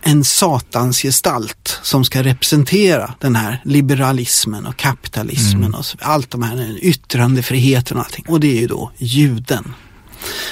[0.02, 5.74] en satans gestalt som ska representera den här liberalismen och kapitalismen mm.
[5.74, 8.24] och så, allt de här yttrandefriheten och allting.
[8.28, 9.74] Och det är ju då juden.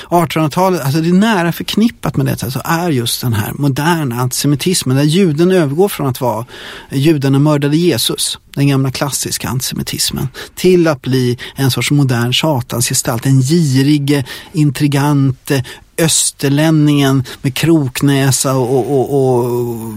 [0.09, 4.97] 1800-talet, alltså det är nära förknippat med detta, så är just den här moderna antisemitismen
[4.97, 6.47] där juden övergår från att vara
[6.91, 13.41] judarna mördade Jesus, den gamla klassiska antisemitismen, till att bli en sorts modern satansgestalt, en
[13.41, 15.51] girig, intrigant,
[15.99, 19.97] österlänningen med kroknäsa och, och, och,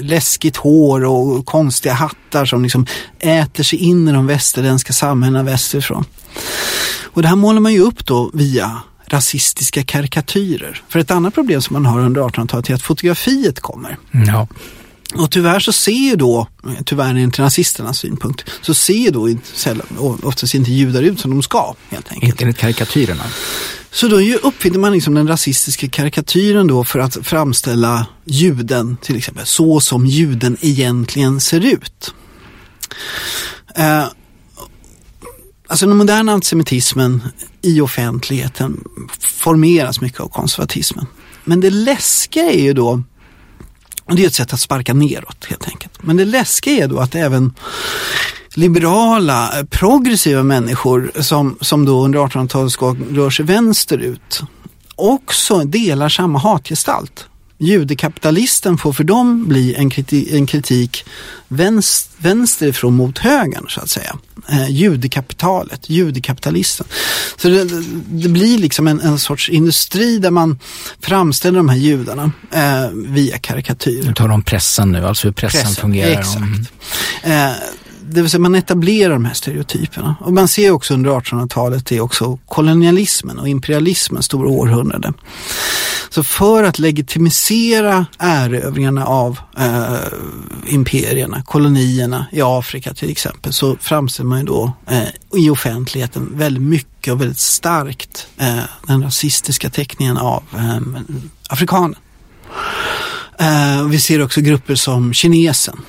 [0.00, 2.86] läskigt hår och konstiga hattar som liksom
[3.18, 6.04] äter sig in i de västerländska samhällena västerifrån.
[7.02, 10.82] Och det här målar man ju upp då via rasistiska karikatyrer.
[10.88, 13.96] För ett annat problem som man har under 1800-talet är att fotografiet kommer.
[14.26, 14.46] Ja.
[15.14, 16.48] Och tyvärr så ser ju då,
[16.84, 19.86] tyvärr enligt nazisternas synpunkt, så ser då inte, sällan,
[20.22, 22.32] oftast inte judar ut som de ska helt enkelt.
[22.32, 23.24] Inte enligt karikatyrerna.
[23.90, 29.46] Så då uppfinner man liksom den rasistiska karikatyren då för att framställa juden till exempel,
[29.46, 32.14] så som juden egentligen ser ut.
[33.76, 34.04] Eh,
[35.66, 37.22] alltså den moderna antisemitismen
[37.62, 38.84] i offentligheten
[39.20, 41.06] formeras mycket av konservatismen.
[41.44, 43.02] Men det läskiga är ju då
[44.08, 46.02] och det är ett sätt att sparka neråt helt enkelt.
[46.02, 47.54] Men det läskiga är då att även
[48.54, 54.42] liberala, eh, progressiva människor som, som då under 1800-talet rör sig vänsterut
[54.94, 61.04] också delar samma hatgestalt judekapitalisten får för dem bli en kritik, en kritik
[61.48, 64.16] vänster, vänsterifrån mot högern så att säga.
[64.48, 66.86] Eh, judekapitalet, judekapitalisten.
[67.36, 67.64] Så det,
[68.08, 70.58] det blir liksom en, en, sorts industri där man
[71.00, 74.02] framställer de här judarna eh, via karikatyr.
[74.02, 76.20] Du talar om pressen nu, alltså hur pressen, pressen fungerar.
[76.20, 76.36] Exakt.
[77.22, 77.50] Mm.
[77.50, 77.56] Eh,
[78.08, 80.16] det vill säga man etablerar de här stereotyperna.
[80.20, 85.12] Och man ser också under 1800-talet det är också kolonialismen och imperialismen stora århundrade.
[86.10, 89.96] Så för att legitimisera erövringarna av eh,
[90.66, 96.62] imperierna, kolonierna i Afrika till exempel, så framställer man ju då eh, i offentligheten väldigt
[96.62, 101.02] mycket och väldigt starkt eh, den rasistiska teckningen av eh,
[101.48, 101.98] afrikaner.
[103.38, 105.80] Eh, vi ser också grupper som kinesen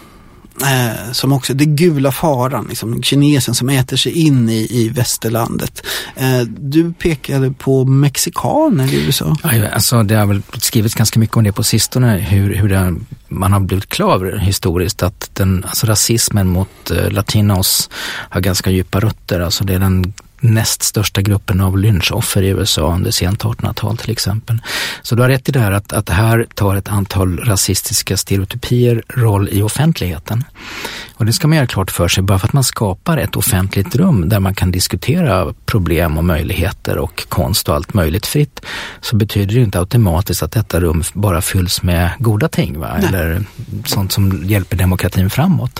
[0.62, 5.86] Eh, som också, det gula faran, liksom, kinesen som äter sig in i, i västerlandet.
[6.16, 9.36] Eh, du pekade på mexikaner i USA.
[9.74, 12.96] Alltså, det har väl skrivits ganska mycket om det på sistone, hur, hur det,
[13.28, 17.90] man har blivit klar historiskt att den, alltså, rasismen mot eh, latinos
[18.30, 19.40] har ganska djupa rötter.
[19.40, 24.12] Alltså, det är den näst största gruppen av lynchoffer i USA under sent 1800-tal till
[24.12, 24.60] exempel.
[25.02, 29.04] Så du har rätt i det här att, att här tar ett antal rasistiska stereotypier
[29.10, 30.44] roll i offentligheten.
[31.14, 33.96] Och det ska man göra klart för sig, bara för att man skapar ett offentligt
[33.96, 38.66] rum där man kan diskutera problem och möjligheter och konst och allt möjligt fritt,
[39.02, 42.98] så betyder det inte automatiskt att detta rum bara fylls med goda ting, va?
[43.08, 43.44] eller
[43.86, 45.80] sånt som hjälper demokratin framåt.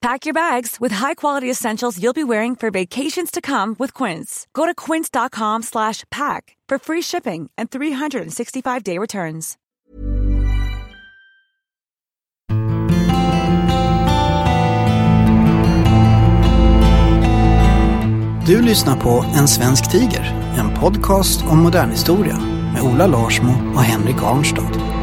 [0.00, 4.46] Pack your bags with high-quality essentials you'll be wearing for vacations to come with Quince.
[4.54, 9.56] Go to quince.com/pack for free shipping and 365-day returns.
[18.48, 22.38] Du lyssnar på En svensk tiger, en podcast om modern historia
[22.74, 24.97] med Ola Larsmo och Henrik Arnstad.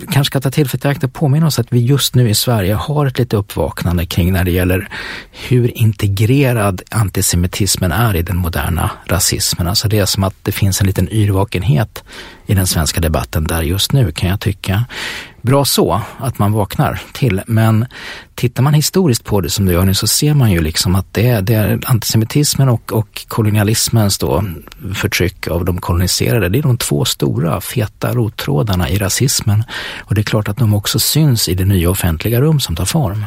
[0.00, 2.74] Kanske ska ta tillfället i akt och påminna oss att vi just nu i Sverige
[2.74, 4.88] har ett lite uppvaknande kring när det gäller
[5.30, 9.68] hur integrerad antisemitismen är i den moderna rasismen.
[9.68, 12.04] Alltså det är som att det finns en liten yrvakenhet
[12.52, 14.84] i den svenska debatten där just nu kan jag tycka.
[15.42, 17.86] Bra så att man vaknar till, men
[18.34, 21.14] tittar man historiskt på det som du gör nu så ser man ju liksom att
[21.14, 24.44] det är, det är antisemitismen och, och kolonialismens då
[24.94, 26.48] förtryck av de koloniserade.
[26.48, 29.64] Det är de två stora feta rottrådarna i rasismen
[29.98, 32.84] och det är klart att de också syns i det nya offentliga rum som tar
[32.84, 33.24] form.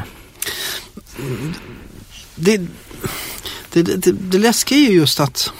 [2.34, 2.60] Det,
[3.72, 5.52] det, det, det läskiga är ju just att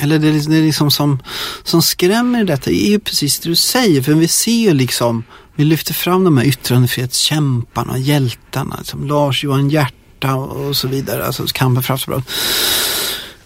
[0.00, 1.18] eller det, liksom- det är liksom som,
[1.64, 4.02] som skrämmer i detta är ju precis det du säger.
[4.02, 5.24] För vi ser ju liksom,
[5.56, 11.82] vi lyfter fram de här yttrandefrihetskämparna, hjältarna, liksom Lars-Johan Hjärta och så vidare, alltså kampen
[11.82, 12.28] för Aftonbladet.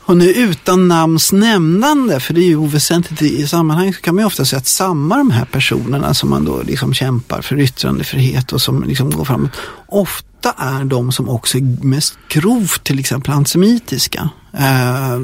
[0.08, 4.22] Och nu utan namns nämnande, för det är ju oväsentligt i sammanhanget, så kan man
[4.22, 8.52] ju ofta säga att samma de här personerna som man då liksom kämpar för yttrandefrihet
[8.52, 9.50] och som liksom går framåt,
[9.86, 14.28] ofta är de som också är mest grovt till exempel antisemitiska.
[14.58, 15.14] Eh,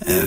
[0.00, 0.24] eh,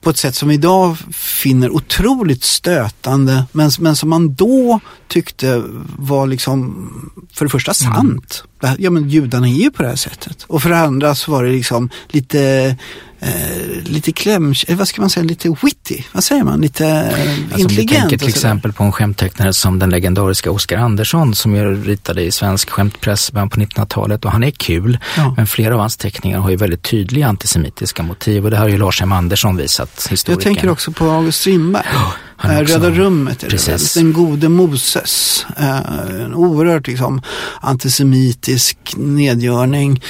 [0.00, 5.62] på ett sätt som vi idag finner otroligt stötande men, men som man då tyckte
[5.96, 6.88] var liksom
[7.32, 8.44] för det första sant.
[8.62, 8.76] Mm.
[8.78, 10.44] Ja men judarna är ju på det här sättet.
[10.48, 12.76] Och för det andra så var det liksom lite
[13.22, 17.06] eh, lite kläm, eh, vad ska man säga, lite witty, vad säger man, lite eh,
[17.06, 17.70] alltså, intelligent.
[17.70, 22.22] Vi tänker till exempel på en skämttecknare som den legendariska Oskar Andersson som ju ritade
[22.22, 25.34] i svensk skämtpress början på 1900-talet och han är kul, ja.
[25.36, 28.78] men flera av hans teckningar har ju väldigt tydliga antisemitiska motiv och det har ju
[28.78, 29.12] Lars M.
[29.12, 30.50] Andersson visat, historikern.
[30.50, 31.86] Jag tänker också på August Strindberg.
[31.92, 32.12] Ja.
[32.44, 33.78] Röda rummet är det väl?
[33.94, 35.46] Den gode Moses.
[35.56, 37.22] en oerhört liksom,
[37.60, 40.02] antisemitisk nedgörning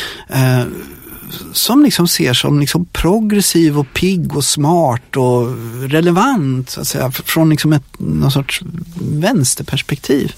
[1.53, 5.49] som liksom ser som liksom progressiv och pigg och smart och
[5.91, 8.63] relevant så att säga, från liksom ett, någon sorts
[9.01, 10.35] vänsterperspektiv.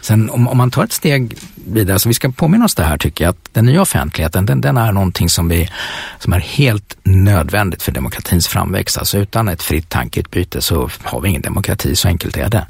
[0.00, 2.98] Sen om, om, man tar ett steg vidare, så vi ska påminna oss det här
[2.98, 5.70] tycker jag, att den nya offentligheten den, den, är någonting som, vi,
[6.18, 8.98] som är helt nödvändigt för demokratins framväxt.
[8.98, 12.66] Alltså utan ett fritt tankeutbyte så har vi ingen demokrati, så enkelt är det.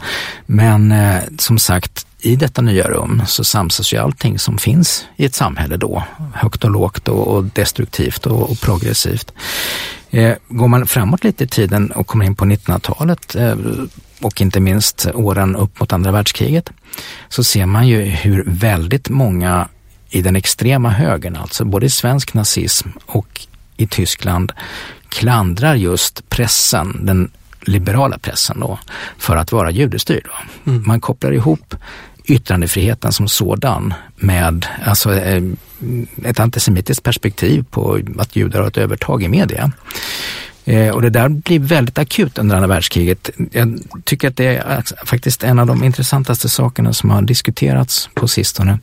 [0.47, 5.25] Men eh, som sagt, i detta nya rum så samsas ju allting som finns i
[5.25, 6.05] ett samhälle då,
[6.35, 9.33] högt och lågt och, destruktivt och, och progressivt.
[10.11, 13.57] Eh, går man framåt lite i tiden och kommer in på 1900-talet eh,
[14.23, 16.71] och inte minst åren upp mot andra världskriget
[17.29, 19.69] så ser man ju hur väldigt många
[20.11, 23.47] i den extrema högern, alltså både i svensk nazism och
[23.77, 24.53] i Tyskland,
[25.09, 28.79] klandrar just pressen, den liberala pressen då,
[29.19, 30.27] för att vara judestyrd.
[30.67, 30.83] Mm.
[30.87, 31.75] Man kopplar ihop
[32.31, 35.43] yttrandefriheten som sådan med alltså, eh,
[36.25, 39.73] ett antisemitiskt perspektiv på att judar har ett övertag i media.
[40.65, 43.31] Eh, och det där blir väldigt akut under andra världskriget.
[43.53, 48.29] Jag tycker att det är faktiskt en av de intressantaste sakerna som har diskuterats på
[48.29, 48.79] sistone.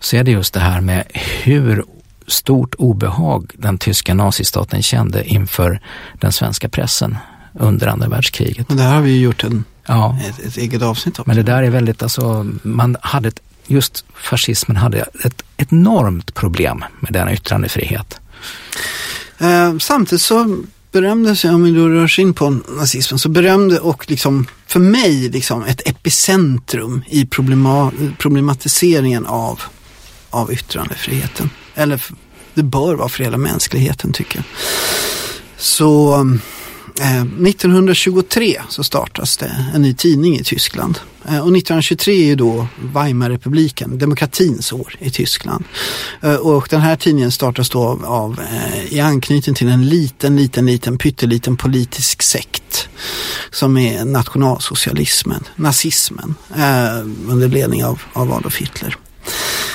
[0.00, 1.04] Så är det just det här med
[1.42, 1.84] hur
[2.26, 5.80] stort obehag den tyska nazistaten kände inför
[6.20, 7.18] den svenska pressen
[7.54, 8.70] under andra världskriget.
[8.70, 10.18] Och det här har vi gjort en, ja.
[10.28, 11.24] ett, ett eget avsnitt om.
[11.26, 16.84] Men det där är väldigt, alltså, man hade ett, just fascismen hade ett enormt problem
[17.00, 18.20] med denna yttrandefrihet.
[19.38, 20.58] Eh, samtidigt så
[20.92, 24.80] berömde sig, om vi då rör oss in på nazismen, så berömde och liksom för
[24.80, 29.60] mig liksom ett epicentrum i problema, problematiseringen av,
[30.30, 31.50] av yttrandefriheten.
[31.74, 32.02] Eller
[32.54, 34.44] det bör vara för hela mänskligheten tycker jag.
[35.56, 36.24] Så
[37.00, 40.98] Eh, 1923 så startas det en ny tidning i Tyskland.
[41.24, 45.64] Eh, och 1923 är då Weimarrepubliken, demokratins år i Tyskland.
[46.22, 48.40] Eh, och den här tidningen startas då av, av
[48.88, 52.88] i anknytning till en liten, liten, liten, pytteliten politisk sekt
[53.50, 56.34] som är nationalsocialismen, nazismen,
[57.28, 58.96] under ledning av, av Adolf Hitler.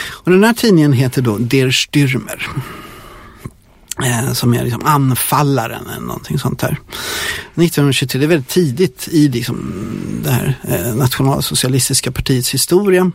[0.10, 2.48] Och den här tidningen heter då Der Stürmer
[4.04, 6.78] Eh, som är liksom anfallaren eller någonting sånt där.
[7.56, 9.74] 1923, det är väldigt tidigt i liksom
[10.24, 13.12] det här eh, nationalsocialistiska partiets historia.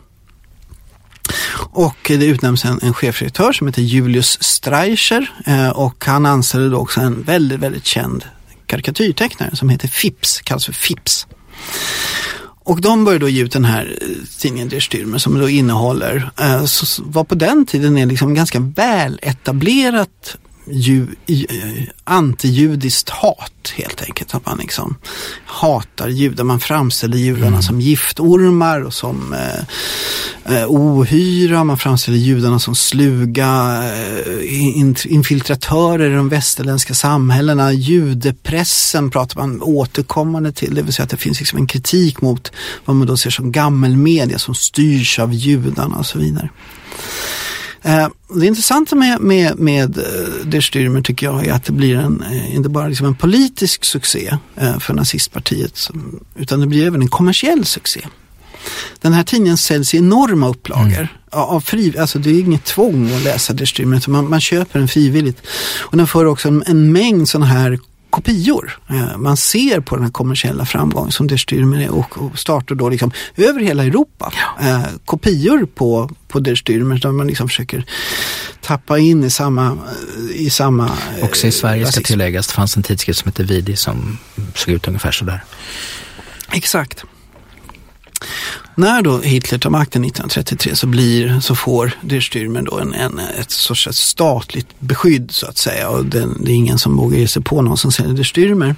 [1.73, 6.77] Och det utnämns en, en chefredaktör som heter Julius Streicher eh, och han anställde då
[6.77, 8.25] också en väldigt, väldigt känd
[8.67, 11.27] karikatyrtecknare som heter Fips, kallas för Fips.
[12.65, 13.99] Och de började då ge ut den här
[14.39, 19.21] tidningen Der Stürmer som då innehåller, eh, så, på den tiden är liksom ganska väl
[19.23, 20.37] etablerat
[20.73, 24.35] ju, eh, antijudiskt hat helt enkelt.
[24.35, 24.97] Att man liksom
[25.45, 26.45] hatar judar.
[26.45, 27.63] Man framställer judarna Mm.
[27.63, 31.65] som giftormar och som eh, eh, ohyra.
[31.65, 37.73] Man framställer judarna som sluga eh, in, infiltratörer i de västerländska samhällena.
[37.73, 40.75] Judepressen pratar man återkommande till.
[40.75, 42.53] Det vill säga att det finns liksom en kritik mot
[42.85, 46.49] vad man då ser som gammelmedia som styrs av judarna och så vidare.
[47.83, 50.05] Eh, det intressanta med, med, med eh,
[50.45, 53.85] Der Stürmer tycker jag är att det blir en, eh, inte bara liksom en politisk
[53.85, 54.37] succé
[54.81, 55.91] för nazistpartiet
[56.37, 58.01] utan det blir även en kommersiell succé.
[59.01, 61.09] Den här tidningen säljs i enorma upplagor.
[61.33, 64.79] Ja, Av fri, alltså det är inget tvång att läsa Der Stürmer man, man köper
[64.79, 65.43] den frivilligt.
[65.79, 67.79] Och den får också en, en mängd sådana här
[68.11, 68.79] kopior.
[68.91, 72.75] Eh, Man ser på den här kommersiella framgången som Der Stürmer är och, och startar
[72.75, 74.33] då liksom över hela Europa.
[74.61, 77.85] Eh, kopior på, på Der Stürmer där man liksom försöker
[78.61, 79.79] tappa in i samma,
[80.35, 80.85] i samma
[81.19, 82.05] eh, Också i Sverige ska rasism.
[82.13, 84.19] tilläggas, det fanns en tidskrift som hette Vidi som
[84.55, 85.45] såg ut ungefär sådär.
[86.53, 87.05] Exakt.
[88.81, 93.19] När då Hitler tar makten 1933 så, blir, så får Der Stürmer då en, en,
[93.19, 97.19] ett sorts ett statligt beskydd så att säga och det, det är ingen som vågar
[97.19, 98.75] ge sig på någon som säljer Der Stürmer.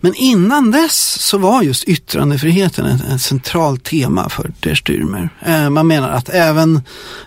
[0.00, 5.28] Men innan dess så var just yttrandefriheten ett, ett centralt tema för Der Stürmer.
[5.46, 6.80] Eh, man menar att även,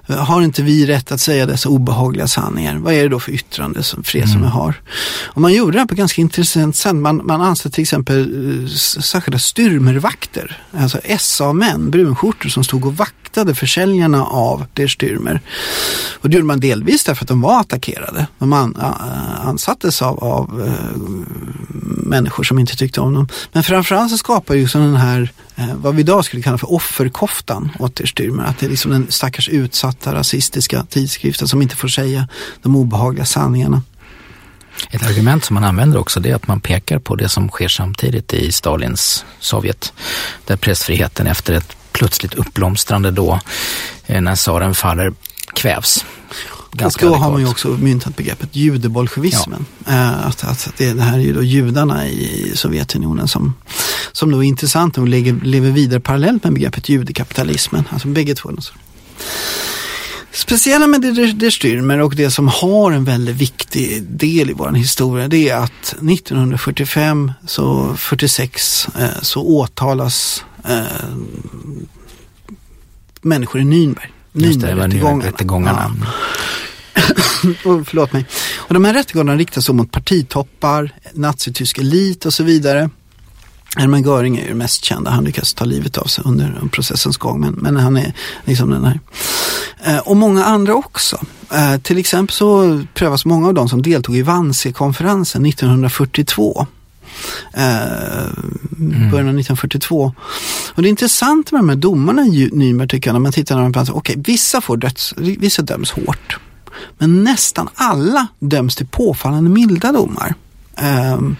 [0.08, 2.78] eh, har inte vi rätt att säga dessa obehagliga sanningar?
[2.78, 4.82] Vad är det då för yttrande som frihet som vi har?
[5.26, 6.96] Och man gjorde det här på ganska intressant sätt.
[6.96, 8.20] Man, man anställde till exempel
[8.64, 8.70] eh,
[9.02, 15.40] särskilda styrmervakter, alltså SA-män, brunskjortor som stod och vaktade försäljarna av Der Stürmer.
[16.22, 18.28] Och det gjorde man delvis därför att de var attackerade.
[18.40, 18.76] De an,
[19.44, 21.00] ansattes av, av eh,
[22.10, 23.28] människor som inte tyckte om dem.
[23.52, 27.70] Men framförallt så skapar ju den här, eh, vad vi idag skulle kalla för offerkoftan
[27.80, 28.46] åt Der Stürmer.
[28.46, 32.28] Att det är liksom den stackars utsatta rasistiska tidskriften som inte får säga
[32.62, 33.82] de obehagliga sanningarna.
[34.92, 37.68] Ett argument som man använder också det är att man pekar på det som sker
[37.68, 39.94] samtidigt i Stalins Sovjet.
[40.46, 43.40] Där pressfriheten efter ett plötsligt uppblomstrande då,
[44.06, 45.14] eh, när tsaren faller,
[45.54, 46.06] kvävs.
[46.72, 49.66] Ganska och då har man ju också myntat begreppet judebolsjevismen.
[49.88, 53.54] Eh, att, att det, det här är ju då judarna i Sovjetunionen som,
[54.12, 57.84] som då är intressant och lever vidare parallellt med begreppet judekapitalismen.
[57.90, 58.52] Alltså bägge två.
[60.40, 64.72] Speciella med Der, Der Stürmer och det som har en väldigt viktig del i vår
[64.72, 70.84] historia det är att 1945, så 46, eh, så åtalas eh,
[73.22, 74.08] människor i Nürnberg.
[74.32, 75.26] Det, det Nürnbergrättegångarna.
[75.26, 75.96] rättegångarna.
[77.66, 78.26] och, förlåt mig.
[78.58, 82.90] Och de här rättegångarna riktas mot partitoppar, nazitysk elit och så vidare.
[83.76, 87.40] Hermann Göring är ju mest kända, han lyckas ta livet av sig under processens gång.
[87.40, 88.14] Men, men han är
[88.46, 89.00] liksom den här.
[89.84, 91.18] Eh, och många andra också.
[91.54, 96.68] Eh, till exempel så prövas många av de som deltog i Wannsee-konferensen 1942.
[97.54, 97.62] Eh,
[99.12, 100.14] början av 1942.
[100.76, 103.98] Och det är intressant med de här domarna Nürnberg tycker jag, när man tittar på
[103.98, 106.38] okej, vissa får döds, vissa döms hårt.
[106.98, 110.34] Men nästan alla döms till påfallande milda domar.
[110.76, 111.36] Ehm,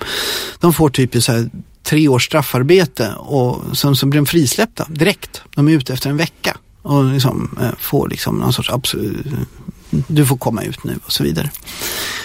[0.60, 1.50] de får typ så
[1.84, 5.42] tre års straffarbete och sen så blir de frisläppta direkt.
[5.56, 9.26] De är ute efter en vecka och liksom, eh, får liksom någon sorts absolut,
[9.90, 11.52] du får komma ut nu och så vidare.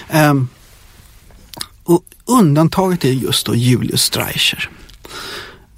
[0.09, 0.49] Ehm,
[1.85, 4.71] och undantaget är just då Julius Streicher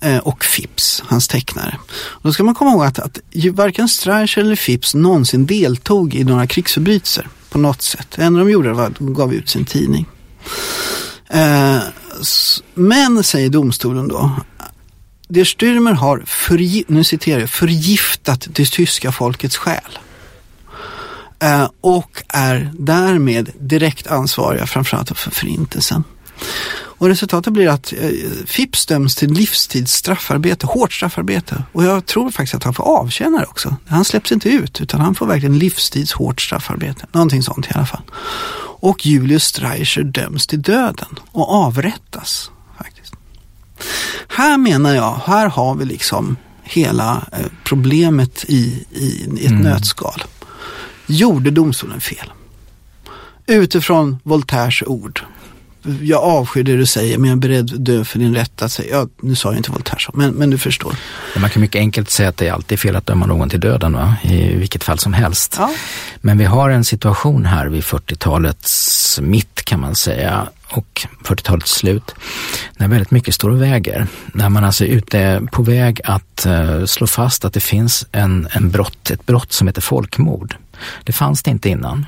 [0.00, 1.78] eh, och Phipps, hans tecknare.
[1.88, 3.20] Och då ska man komma ihåg att, att
[3.52, 8.08] varken Streicher eller Phipps någonsin deltog i några krigsförbrytelser på något sätt.
[8.16, 10.06] Det enda de gjorde var att de gav ut sin tidning.
[11.28, 11.78] Eh,
[12.74, 14.30] men, säger domstolen då,
[15.28, 19.98] Der Stürmer har, förgi- nu citerar jag, förgiftat det tyska folkets själ.
[21.38, 26.04] Eh, och är därmed direkt ansvariga framförallt för förintelsen.
[26.98, 28.10] Och resultatet blir att eh,
[28.56, 31.62] Phipps döms till livstids straffarbete, hårt straffarbete.
[31.72, 33.76] Och jag tror faktiskt att han får avtjäna det också.
[33.86, 37.06] Han släpps inte ut utan han får verkligen livstids hårt straffarbete.
[37.12, 38.02] Någonting sånt i alla fall.
[38.78, 42.50] Och Julius Streicher döms till döden och avrättas.
[42.78, 43.14] faktiskt.
[44.28, 50.24] Här menar jag, här har vi liksom hela eh, problemet i, i, ett nötskal.
[51.06, 52.32] Gjorde domstolen fel?
[53.46, 55.25] Utifrån Voltaires ord.
[56.02, 58.72] Jag avskyr det du säger men jag är beredd att dö för din rätt att
[58.72, 60.94] säga, ja, nu sa jag inte Voltaire så, men, men du förstår.
[61.36, 63.92] Man kan mycket enkelt säga att det är alltid fel att döma någon till döden,
[63.92, 64.16] va?
[64.22, 65.56] i vilket fall som helst.
[65.58, 65.70] Ja.
[66.20, 72.14] Men vi har en situation här vid 40-talets mitt kan man säga och 40-talets slut
[72.76, 74.06] när väldigt mycket står och väger.
[74.34, 78.48] När man alltså är ute på väg att eh, slå fast att det finns en,
[78.52, 80.56] en brott, ett brott som heter folkmord.
[81.04, 82.06] Det fanns det inte innan.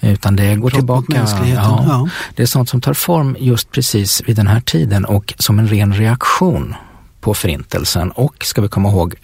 [0.00, 1.18] Utan det går Brott tillbaka.
[1.18, 2.08] mänskligheten, ja.
[2.34, 5.68] Det är sånt som tar form just precis vid den här tiden och som en
[5.68, 6.74] ren reaktion
[7.24, 9.14] på förintelsen och, ska vi komma ihåg,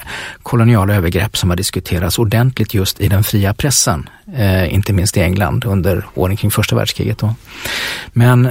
[0.42, 5.20] koloniala övergrepp som har diskuterats ordentligt just i den fria pressen, eh, inte minst i
[5.20, 7.18] England under åren kring första världskriget.
[7.18, 7.34] Då.
[8.12, 8.42] Men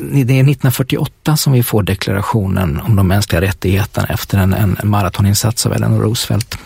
[0.00, 5.66] det är 1948 som vi får deklarationen om de mänskliga rättigheterna efter en, en maratoninsats
[5.66, 6.58] av Eleanor Roosevelt.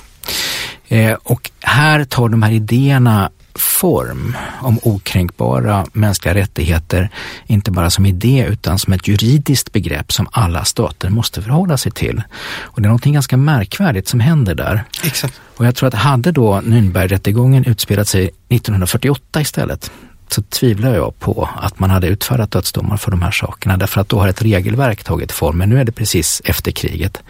[0.88, 7.10] Eh, och här tar de här idéerna form om okränkbara mänskliga rättigheter,
[7.46, 11.92] inte bara som idé utan som ett juridiskt begrepp som alla stater måste förhålla sig
[11.92, 12.22] till.
[12.62, 14.84] Och det är någonting ganska märkvärdigt som händer där.
[15.04, 15.40] Exakt.
[15.56, 19.90] Och jag tror att hade då Nürnbergrättegången utspelat sig 1948 istället
[20.32, 24.08] så tvivlar jag på att man hade utfärdat dödsdomar för de här sakerna därför att
[24.08, 25.58] då har ett regelverk tagit form.
[25.58, 27.22] Men nu är det precis efter kriget.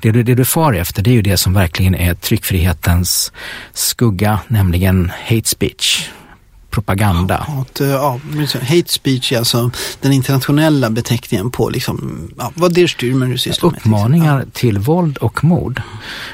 [0.00, 3.32] Det du, det du far efter det är ju det som verkligen är tryckfrihetens
[3.72, 6.10] skugga, nämligen hate speech,
[6.76, 7.36] propaganda.
[7.36, 9.70] Hat, eh, ja, så- hate speech är alltså
[10.00, 13.78] den internationella beteckningen på liksom, ja, vad det Styrmer nu sysslar med.
[13.80, 15.82] Uppmaningar till våld och mord.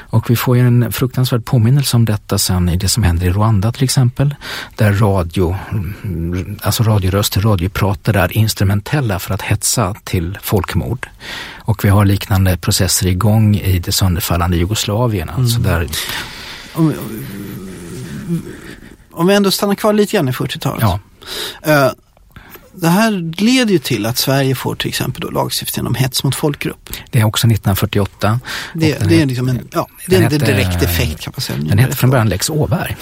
[0.09, 3.29] Och vi får ju en fruktansvärd påminnelse om detta sen i det som händer i
[3.29, 4.35] Rwanda till exempel.
[4.75, 11.07] Där radio, mm, alltså radioröster, radiopratare är instrumentella för att hetsa till folkmord.
[11.65, 15.29] Och vi har liknande processer igång i det sönderfallande Jugoslavien.
[15.29, 15.87] Alltså där,
[19.13, 20.81] Om, vi ändå stannar kvar lite grann i 40-talet.
[20.81, 20.99] ja,
[21.63, 21.91] Eh,
[22.75, 23.11] det här
[23.41, 26.89] leder ju till att Sverige får till exempel då lagstiftningen om hets mot folkgrupp.
[27.11, 28.39] det är också 1948.
[28.73, 31.59] Det, det är liksom en, ja, det är en hette- direkt effekt kan man säga.
[31.61, 32.95] Den hette från början Lex Åberg.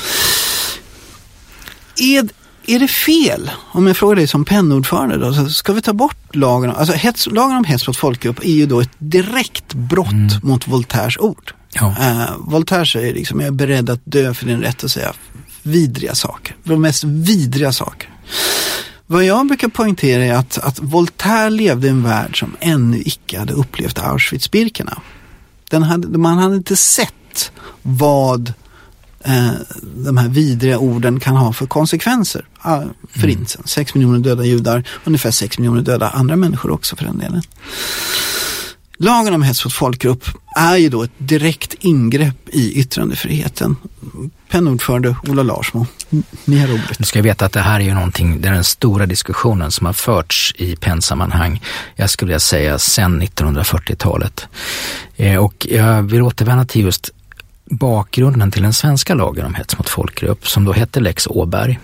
[1.98, 2.30] Är,
[2.68, 6.36] är det fel, om jag frågar dig som pennordförande då, så ska vi ta bort
[6.36, 10.68] lagen alltså hets, lagen om hets mot folkgrupp är ju då ett direkt brott mot
[10.68, 11.54] Voltaires ord.
[11.74, 11.96] Ja.
[12.00, 15.14] Eh, Voltaire säger liksom, jag är beredd att dö för din rätt att säga
[15.64, 16.56] vidriga saker.
[16.64, 18.10] De mest vidriga saker.
[19.08, 23.40] Vad jag brukar poängtera är att, att Voltaire levde i en värld som ännu icke
[23.40, 25.00] hade upplevt Auschwitz-Birkenau.
[26.18, 27.52] Man hade inte sett
[27.82, 28.54] vad
[29.24, 29.52] eh,
[29.96, 32.46] de här vidriga orden kan ha för konsekvenser.
[32.62, 37.18] Ah, Förintelsen, 6 miljoner döda judar, ungefär 6 miljoner döda andra människor också för den
[37.18, 37.42] delen.
[38.98, 43.76] Lagen om hets mot folkgrupp är ju då ett direkt ingrepp i yttrandefriheten.
[44.52, 45.86] Pennordförande Ola Larsmo,
[46.46, 46.98] ni har ordet.
[46.98, 49.86] Du ska veta att det här är ju någonting, det är den stora diskussionen som
[49.86, 51.62] har förts i pennsammanhang,
[51.96, 54.48] jag skulle vilja säga sedan 1940-talet.
[55.16, 57.10] Eh, och jag vill återvända till just
[57.66, 61.80] bakgrunden till den svenska lagen om hets mot folkgrupp som då hette Lex Åberg.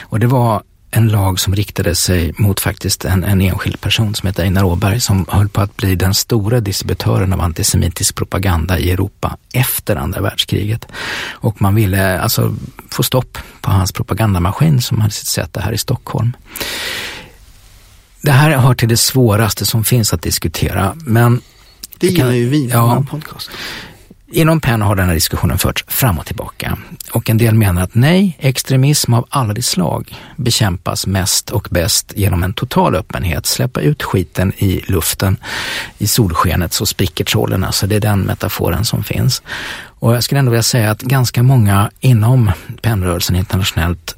[0.00, 4.26] Och det var en lag som riktade sig mot faktiskt en, en enskild person som
[4.26, 8.90] heter Einar Åberg som höll på att bli den stora distributören av antisemitisk propaganda i
[8.90, 10.86] Europa efter andra världskriget.
[11.30, 12.56] Och man ville alltså
[12.90, 16.32] få stopp på hans propagandamaskin som hade sitt säte här i Stockholm.
[18.22, 21.40] Det här hör till det svåraste som finns att diskutera, men
[21.98, 23.04] Det kan- gillar ju vi ja.
[23.10, 23.50] podcast.
[24.32, 26.78] Inom PEN har den här diskussionen förts fram och tillbaka.
[27.12, 32.12] Och en del menar att nej, extremism av alla de slag bekämpas mest och bäst
[32.16, 33.46] genom en total öppenhet.
[33.46, 35.36] Släppa ut skiten i luften,
[35.98, 37.64] i solskenet så spricker trollen.
[37.64, 39.42] Alltså det är den metaforen som finns.
[39.82, 42.50] Och jag skulle ändå vilja säga att ganska många inom
[42.82, 44.16] PEN-rörelsen internationellt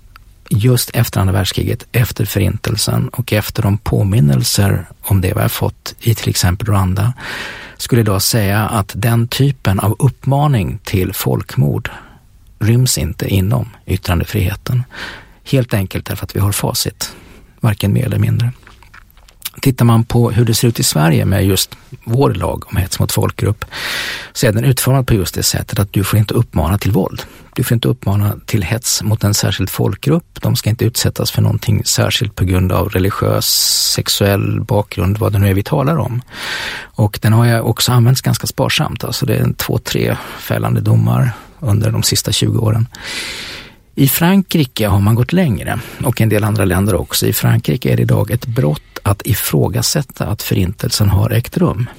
[0.48, 5.94] just efter andra världskriget, efter förintelsen och efter de påminnelser om det vi har fått
[6.00, 7.12] i till exempel Rwanda,
[7.82, 11.90] skulle idag säga att den typen av uppmaning till folkmord
[12.58, 14.84] ryms inte inom yttrandefriheten.
[15.44, 17.16] Helt enkelt därför att vi har facit,
[17.60, 18.52] varken mer eller mindre.
[19.60, 22.98] Tittar man på hur det ser ut i Sverige med just vår lag om hets
[22.98, 23.64] mot folkgrupp
[24.32, 27.22] så är den utformad på just det sättet att du får inte uppmana till våld.
[27.54, 30.38] Du får inte uppmana till hets mot en särskild folkgrupp.
[30.40, 33.46] De ska inte utsättas för någonting särskilt på grund av religiös,
[33.94, 36.22] sexuell bakgrund, vad det nu är vi talar om.
[36.80, 39.04] Och den har jag också använts ganska sparsamt.
[39.04, 42.86] Alltså det är en två, tre fällande domar under de sista 20 åren.
[43.94, 47.26] I Frankrike har man gått längre och en del andra länder också.
[47.26, 51.90] I Frankrike är det idag ett brott att ifrågasätta att förintelsen har ägt rum.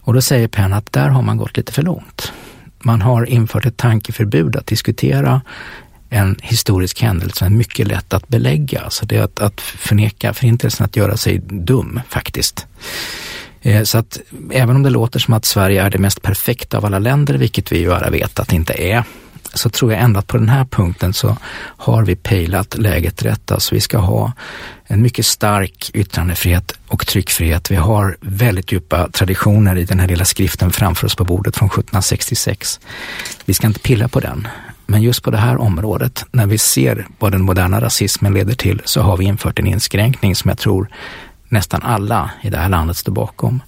[0.00, 2.32] Och då säger Penn att där har man gått lite för långt.
[2.78, 5.42] Man har infört ett tankeförbud att diskutera
[6.10, 8.80] en historisk händelse som är mycket lätt att belägga.
[8.80, 12.66] Alltså det är att, att förneka förintelsen, att göra sig dum faktiskt.
[13.62, 14.20] Eh, Så att
[14.50, 17.72] även om det låter som att Sverige är det mest perfekta av alla länder, vilket
[17.72, 19.04] vi ju alla vet att det inte är,
[19.54, 23.52] så tror jag ändå att på den här punkten så har vi pejlat läget rätt.
[23.52, 24.32] Alltså vi ska ha
[24.86, 27.70] en mycket stark yttrandefrihet och tryckfrihet.
[27.70, 31.68] Vi har väldigt djupa traditioner i den här lilla skriften framför oss på bordet från
[31.68, 32.80] 1766.
[33.44, 34.48] Vi ska inte pilla på den.
[34.86, 38.82] Men just på det här området, när vi ser vad den moderna rasismen leder till,
[38.84, 40.88] så har vi infört en inskränkning som jag tror
[41.54, 43.62] nästan alla i det här landet står bakom.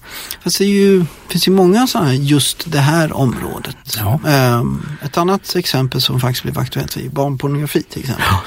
[0.45, 3.77] Fast det ju, finns ju många sådana här just det här området.
[3.97, 4.21] Ja.
[4.59, 8.25] Um, ett annat exempel som faktiskt blev aktuellt är barnpornografi till exempel.
[8.31, 8.43] Ja.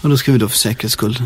[0.00, 1.22] Och då ska vi då för säkerhets skull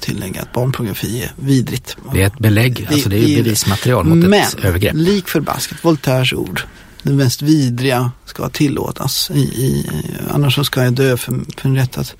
[0.00, 1.96] tillägga att barnpornografi är vidrigt.
[2.12, 4.94] Det är ett belägg, alltså det är ju bevismaterial mot Men, ett övergrepp.
[4.94, 6.62] lik förbaskat, Voltaires ord.
[7.02, 9.30] Det mest vidriga ska tillåtas.
[9.30, 9.90] I, i,
[10.30, 12.14] annars så ska jag dö för, för en rätt att...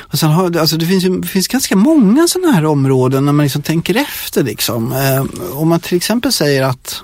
[0.00, 3.32] Och sen har, alltså det, finns ju, det finns ganska många sådana här områden när
[3.32, 4.44] man liksom tänker efter.
[4.44, 4.92] Liksom.
[4.92, 7.02] Eh, om man till exempel säger att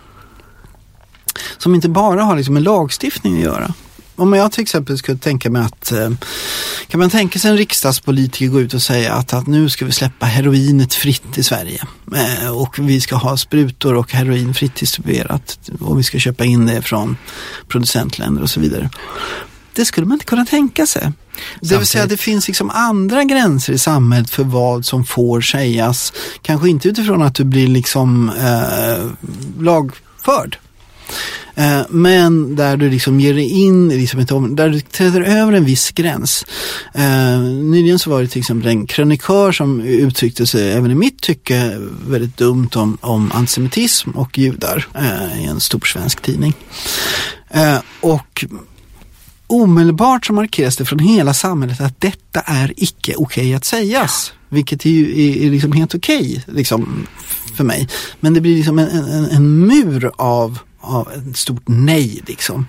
[1.58, 3.74] som inte bara har liksom med lagstiftning att göra.
[4.16, 6.10] Om jag till exempel skulle tänka mig att eh,
[6.88, 9.92] kan man tänka sig en riksdagspolitiker gå ut och säga att, att nu ska vi
[9.92, 11.82] släppa heroinet fritt i Sverige
[12.14, 16.66] eh, och vi ska ha sprutor och heroin fritt distribuerat och vi ska köpa in
[16.66, 17.16] det från
[17.68, 18.90] producentländer och så vidare.
[19.72, 21.12] Det skulle man inte kunna tänka sig.
[21.60, 25.40] Det vill säga att det finns liksom andra gränser i samhället för vad som får
[25.40, 26.12] sägas.
[26.42, 29.06] Kanske inte utifrån att du blir liksom eh,
[29.62, 30.58] lagförd.
[31.54, 35.20] Eh, men där du liksom ger dig in i liksom ett område, där du träder
[35.20, 36.44] över en viss gräns.
[36.94, 41.22] Eh, nyligen så var det till exempel en krönikör som uttryckte sig, även i mitt
[41.22, 41.78] tycke,
[42.08, 46.54] väldigt dumt om, om antisemitism och judar eh, i en stor svensk tidning.
[48.00, 48.44] Och
[49.46, 54.32] omedelbart så markeras det från hela samhället att detta är icke okej okay att sägas.
[54.48, 57.06] Vilket är, är, är liksom helt okej okay, liksom,
[57.56, 57.88] för mig.
[58.20, 62.22] Men det blir liksom en, en, en mur av av ett stort nej.
[62.26, 62.66] Liksom.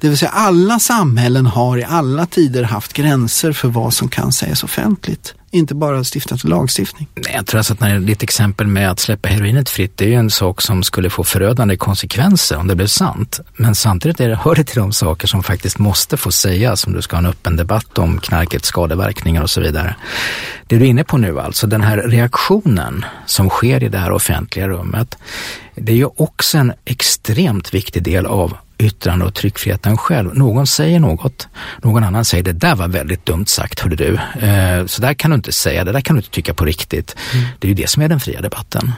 [0.00, 4.32] Det vill säga alla samhällen har i alla tider haft gränser för vad som kan
[4.32, 5.34] sägas offentligt.
[5.50, 7.08] Inte bara stiftat lagstiftning.
[7.14, 10.14] Jag tror alltså att när ditt exempel med att släppa heroinet fritt, det är ju
[10.14, 13.40] en sak som skulle få förödande konsekvenser om det blev sant.
[13.56, 16.92] Men samtidigt är det, hör det till de saker som faktiskt måste få sägas om
[16.92, 19.96] du ska ha en öppen debatt om knarkets skadeverkningar och så vidare.
[20.66, 24.12] Det du är inne på nu alltså, den här reaktionen som sker i det här
[24.12, 25.18] offentliga rummet,
[25.80, 30.34] det är ju också en extremt viktig del av yttrande och tryckfriheten själv.
[30.34, 31.48] Någon säger något,
[31.82, 34.14] någon annan säger det där var väldigt dumt sagt, hörde du.
[34.46, 37.16] Eh, så där kan du inte säga, det där kan du inte tycka på riktigt.
[37.34, 37.46] Mm.
[37.58, 38.92] Det är ju det som är den fria debatten.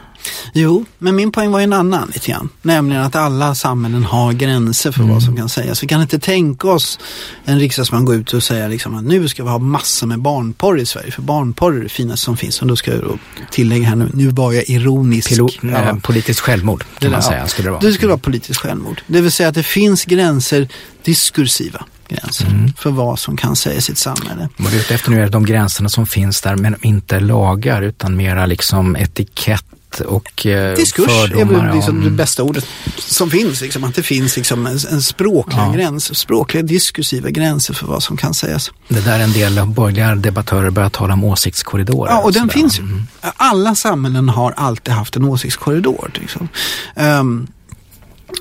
[0.54, 2.48] Jo, men min poäng var en annan lite grann.
[2.62, 5.14] Nämligen att alla samhällen har gränser för mm.
[5.14, 5.82] vad som kan sägas.
[5.82, 6.98] Vi kan inte tänka oss
[7.44, 10.80] en riksdagsman gå ut och säga liksom att nu ska vi ha massor med barnporr
[10.80, 11.10] i Sverige.
[11.10, 12.62] För barnporr är det finaste som finns.
[12.62, 13.18] Och då ska jag då
[13.50, 15.28] tillägga här nu, nu var jag ironisk.
[15.28, 15.96] Pilo, ja.
[16.02, 17.46] Politiskt självmord kan det, man säga.
[17.46, 17.80] Skulle det, vara.
[17.80, 19.02] det skulle vara politiskt självmord.
[19.06, 20.68] Det vill säga att det finns gränser,
[21.04, 22.72] diskursiva gränser mm.
[22.72, 24.48] för vad som kan sägas i ett samhälle.
[24.56, 27.82] Vad du är ute efter nu är de gränserna som finns där men inte lagar
[27.82, 29.64] utan mera liksom etikett
[30.00, 31.54] och eh, Diskurs fördomar.
[31.54, 32.66] är väl liksom det bästa ordet
[32.98, 33.60] som finns.
[33.60, 35.72] Liksom, att det finns liksom en, en språklig ja.
[35.72, 38.70] gräns, språkliga diskursiva gränser för vad som kan sägas.
[38.88, 42.12] Det där en del borgerliga debattörer börjar tala om åsiktskorridorer.
[42.12, 42.82] Ja, och den finns ju.
[42.82, 43.02] Mm.
[43.22, 46.10] Alla samhällen har alltid haft en åsiktskorridor.
[46.14, 46.48] Liksom.
[46.96, 47.46] Um,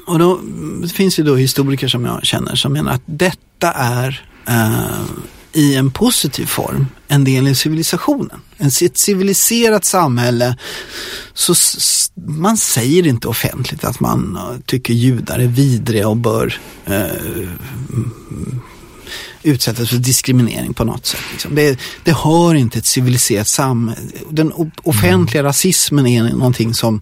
[0.05, 0.39] och då
[0.81, 5.01] det finns det då historiker som jag känner som menar att detta är uh,
[5.59, 8.41] i en positiv form en del i civilisationen.
[8.81, 10.57] Ett civiliserat samhälle,
[11.33, 11.53] så
[12.15, 17.05] man säger inte offentligt att man eh, tycker judar är vidriga och bör eh,
[19.43, 21.21] utsättas för diskriminering på något sätt.
[21.31, 21.55] Liksom.
[21.55, 24.01] Det, det hör inte ett civiliserat samhälle.
[24.29, 24.53] Den
[24.83, 25.49] offentliga mm.
[25.49, 27.01] rasismen är någonting som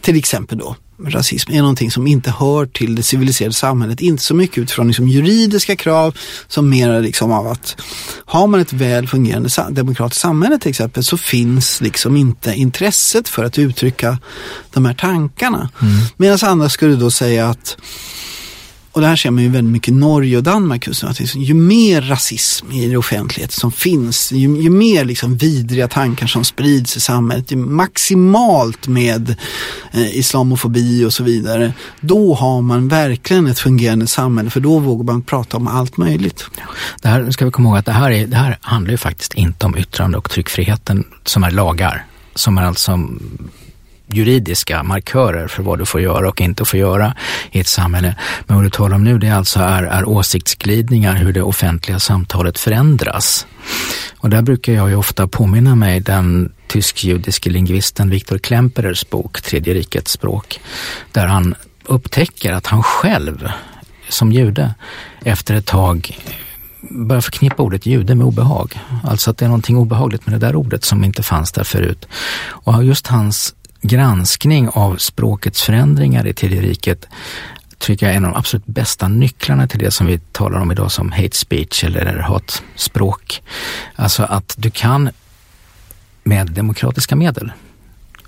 [0.00, 0.76] till exempel då
[1.10, 4.00] rasism är någonting som inte hör till det civiliserade samhället.
[4.00, 6.16] Inte så mycket utifrån liksom juridiska krav
[6.48, 7.76] som mer liksom av att
[8.24, 13.44] har man ett väl fungerande demokratiskt samhälle till exempel så finns liksom inte intresset för
[13.44, 14.18] att uttrycka
[14.72, 15.70] de här tankarna.
[15.82, 15.94] Mm.
[16.16, 17.76] Medan andra skulle då säga att
[18.92, 21.08] och det här ser man ju väldigt mycket i Norge och Danmark just nu.
[21.08, 25.88] Att liksom, ju mer rasism i det offentlighet som finns, ju, ju mer liksom vidriga
[25.88, 29.36] tankar som sprids i samhället, ju maximalt med
[29.92, 35.04] eh, islamofobi och så vidare, då har man verkligen ett fungerande samhälle för då vågar
[35.04, 36.44] man prata om allt möjligt.
[37.02, 39.34] Det här ska vi komma ihåg att det här, är, det här handlar ju faktiskt
[39.34, 43.08] inte om yttrande och tryckfriheten som är lagar, som är alltså
[44.12, 47.14] juridiska markörer för vad du får göra och inte får göra
[47.50, 48.16] i ett samhälle.
[48.46, 52.58] Men vad du talar om nu det alltså är, är åsiktsglidningar, hur det offentliga samtalet
[52.58, 53.46] förändras.
[54.18, 59.74] Och där brukar jag ju ofta påminna mig den tysk-judiske lingvisten Viktor Klemperers bok Tredje
[59.74, 60.60] rikets språk,
[61.12, 61.54] där han
[61.84, 63.48] upptäcker att han själv
[64.08, 64.74] som jude
[65.24, 66.18] efter ett tag
[66.90, 68.80] börjar förknippa ordet jude med obehag.
[69.04, 72.08] Alltså att det är någonting obehagligt med det där ordet som inte fanns där förut.
[72.44, 77.08] Och just hans granskning av språkets förändringar i Tredje riket
[77.78, 80.72] tycker jag är en av de absolut bästa nycklarna till det som vi talar om
[80.72, 83.42] idag som hate speech eller hatspråk.
[83.96, 85.10] Alltså att du kan
[86.24, 87.52] med demokratiska medel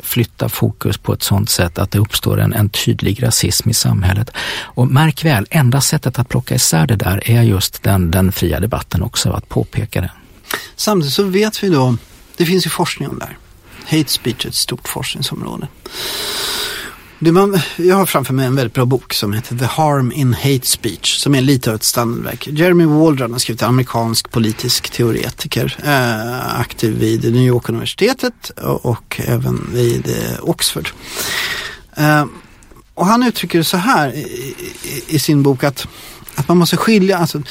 [0.03, 4.31] flytta fokus på ett sådant sätt att det uppstår en, en tydlig rasism i samhället.
[4.61, 8.61] Och märk väl, enda sättet att plocka isär det där är just den, den fria
[8.61, 10.11] debatten också, att påpeka det.
[10.77, 11.97] Samtidigt så vet vi då,
[12.37, 13.39] det finns ju forskning om det här.
[13.85, 15.69] Hate speech är ett stort forskningsområde.
[17.19, 20.35] Det man, jag har framför mig en väldigt bra bok som heter The Harm in
[20.35, 22.49] Hate Speech som är lite av ett standardverk.
[22.49, 29.21] Jeremy Waldron har skrivit amerikansk politisk teoretiker, eh, aktiv vid New York universitetet och, och
[29.25, 30.89] även vid eh, Oxford.
[31.95, 32.25] Eh,
[32.95, 35.87] och han uttrycker det så här i, i, i, sin bok att,
[36.35, 37.43] att man måste skilja, alltså,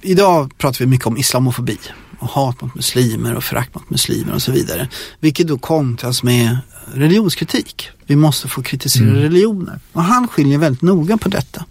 [0.00, 1.78] idag pratar vi mycket om islamofobi
[2.18, 4.88] och hat mot muslimer och förakt mot muslimer och så vidare.
[5.20, 6.58] Vilket då kontras med
[6.94, 7.90] religionskritik.
[8.06, 9.22] Vi måste få kritisera mm.
[9.22, 9.80] religioner.
[9.92, 11.64] Och han skiljer väldigt noga på detta.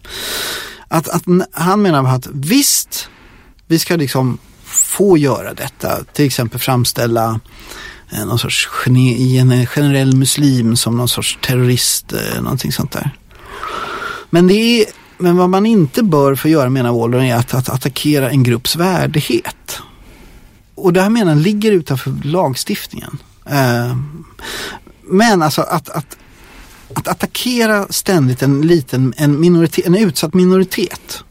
[0.87, 3.09] Att, att, han menar att visst,
[3.67, 6.03] vi ska liksom få göra detta.
[6.13, 7.39] Till exempel framställa
[8.11, 13.11] eh, någon sorts gene, generell muslim som någon sorts terrorist, eh, någonting sånt där.
[14.29, 14.85] Men, det är,
[15.17, 18.75] men vad man inte bör få göra menar Waldron är att, att attackera en grupps
[18.75, 19.81] värdighet.
[20.75, 23.17] Och det här menar han ligger utanför lagstiftningen.
[23.45, 23.97] Eh,
[25.03, 26.17] men alltså att, att,
[26.93, 31.23] att attackera ständigt en liten, en, minoritet, en utsatt minoritet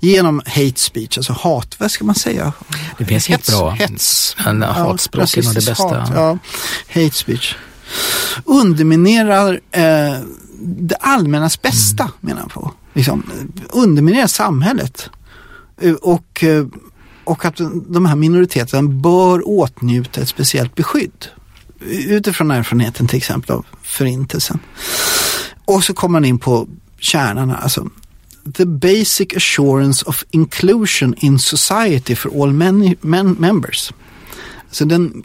[0.00, 2.52] genom hate speech, alltså hat, vad ska man säga?
[2.98, 3.70] Det finns hets, bra.
[3.70, 4.36] Hets.
[4.46, 5.98] En hatspråk är nog det bästa.
[6.00, 6.38] Hat, ja.
[6.88, 7.56] Hate speech.
[8.44, 10.18] Underminerar eh,
[10.60, 12.14] det allmännas bästa, mm.
[12.20, 12.72] menar jag på.
[12.94, 13.30] Liksom,
[13.70, 15.10] underminerar samhället.
[15.80, 16.66] Eh, och, eh,
[17.28, 17.56] och att
[17.88, 21.26] de här minoriteterna bör åtnjuta ett speciellt beskydd
[21.90, 24.58] utifrån erfarenheten till exempel av förintelsen.
[25.64, 26.68] Och så kommer man in på
[26.98, 27.90] kärnan, alltså
[28.54, 33.92] the basic assurance of inclusion in society for all many, men, members.
[34.70, 35.22] Så den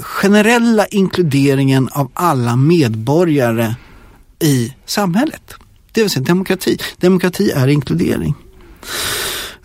[0.00, 3.74] generella inkluderingen av alla medborgare
[4.38, 5.54] i samhället.
[5.92, 6.78] Det vill säga demokrati.
[6.96, 8.34] Demokrati är inkludering.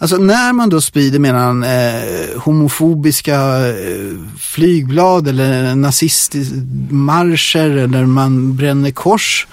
[0.03, 3.75] Alltså när man då sprider menar eh, homofobiska eh,
[4.39, 6.55] flygblad eller nazistiska
[6.89, 9.47] marscher eller man bränner kors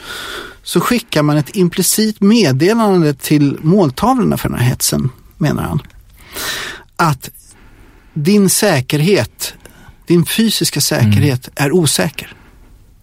[0.63, 5.83] så skickar man ett implicit meddelande till måltavlorna för den här hetsen, menar han.
[6.97, 7.31] Att
[8.15, 9.55] din säkerhet,
[10.07, 11.67] din fysiska säkerhet mm.
[11.67, 12.35] är osäker,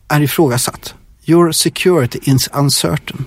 [0.08, 0.94] är ifrågasatt.
[1.26, 3.26] Your security is uncertain.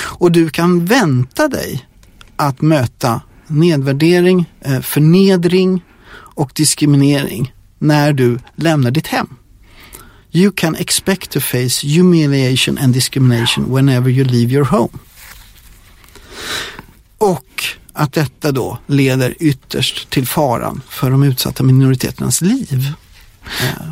[0.00, 1.88] Och du kan vänta dig
[2.36, 9.28] att möta nedvärdering, eh, förnedring och diskriminering när du lämnar ditt hem.
[10.32, 14.98] You can expect to face humiliation and discrimination whenever you leave your home.
[17.18, 22.92] Och att detta då leder ytterst till faran för de utsatta minoriteternas liv.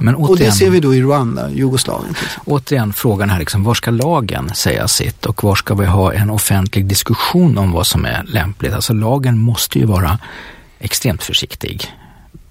[0.01, 2.15] Men återigen, och det ser vi då i Rwanda, Jugoslavien.
[2.45, 6.31] Återigen frågan här, liksom, var ska lagen säga sitt och var ska vi ha en
[6.31, 8.73] offentlig diskussion om vad som är lämpligt?
[8.73, 10.19] Alltså lagen måste ju vara
[10.79, 11.93] extremt försiktig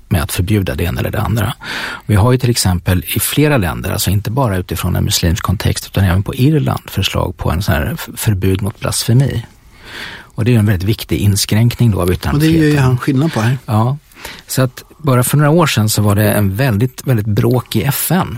[0.08, 1.54] med att förbjuda det ena eller det andra.
[2.06, 5.88] Vi har ju till exempel i flera länder, alltså inte bara utifrån en muslimsk kontext
[5.88, 9.46] utan även på Irland, förslag på en sån här förbud mot blasfemi.
[10.18, 12.60] Och det är en väldigt viktig inskränkning då av yttrandefriheten.
[12.60, 13.58] Och det gör ju han skillnad på här.
[13.66, 13.98] Ja,
[14.48, 17.84] så att bara för några år sedan så var det en väldigt, väldigt bråk i
[17.84, 18.38] FN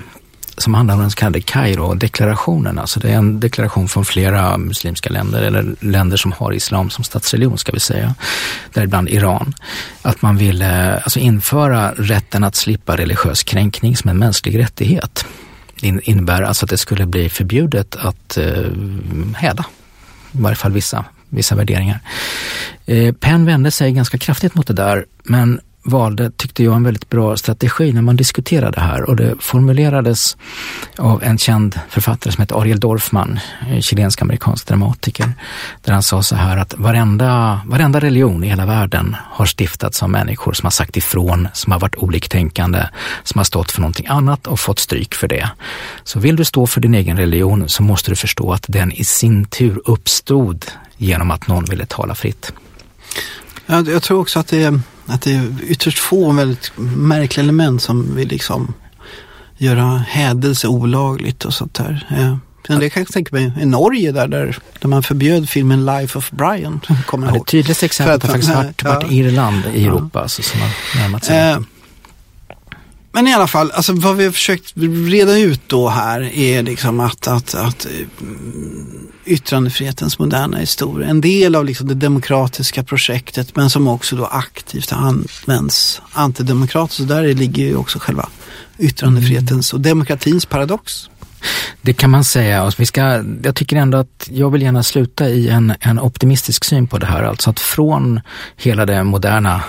[0.57, 2.79] som handlar om den så kallade Kairo-deklarationen.
[2.79, 7.03] Alltså det är en deklaration från flera muslimska länder, eller länder som har islam som
[7.03, 8.15] statsreligion ska vi säga,
[8.73, 9.53] däribland Iran.
[10.01, 15.25] Att man vill alltså införa rätten att slippa religiös kränkning som en mänsklig rättighet.
[15.81, 18.71] Det innebär alltså att det skulle bli förbjudet att eh,
[19.35, 19.65] häda,
[20.31, 21.99] i varje fall vissa, vissa värderingar.
[22.85, 27.09] Eh, Penn vände sig ganska kraftigt mot det där, men valde, tyckte jag, en väldigt
[27.09, 30.37] bra strategi när man diskuterade det här och det formulerades
[30.97, 33.39] av en känd författare som heter Ariel Dorfman,
[33.81, 35.33] chilensk-amerikansk dramatiker,
[35.81, 40.09] där han sa så här att varenda, varenda religion i hela världen har stiftats av
[40.09, 42.89] människor som har sagt ifrån, som har varit oliktänkande,
[43.23, 45.49] som har stått för någonting annat och fått stryk för det.
[46.03, 49.03] Så vill du stå för din egen religion så måste du förstå att den i
[49.03, 50.65] sin tur uppstod
[50.97, 52.53] genom att någon ville tala fritt.
[53.65, 57.81] Jag, jag tror också att det är att det är ytterst få väldigt märkliga element
[57.81, 58.73] som vill liksom
[59.57, 62.07] göra hädelse olagligt och sånt där.
[62.09, 62.39] Ja.
[62.69, 66.17] Men det kan jag tänka mig i Norge där, där, där man förbjöd filmen Life
[66.17, 66.79] of Brian.
[67.05, 70.09] Kommer ja, det tydligaste exemplet har faktiskt varit, ja, Irland i Europa.
[70.13, 70.21] Ja.
[70.21, 71.59] Alltså, som har närmat sig eh,
[73.17, 74.73] men i alla fall, alltså vad vi har försökt
[75.09, 77.91] reda ut då här är liksom att, att, att eh,
[79.25, 84.93] yttrandefrihetens moderna historia, en del av liksom det demokratiska projektet men som också då aktivt
[84.93, 86.99] används antidemokratiskt.
[86.99, 88.29] Och där ligger ju också själva
[88.77, 91.09] yttrandefrihetens och demokratins paradox.
[91.81, 92.71] Det kan man säga.
[92.77, 96.87] Vi ska, jag tycker ändå att jag vill gärna sluta i en, en optimistisk syn
[96.87, 97.23] på det här.
[97.23, 98.21] Alltså att från
[98.55, 99.63] hela det moderna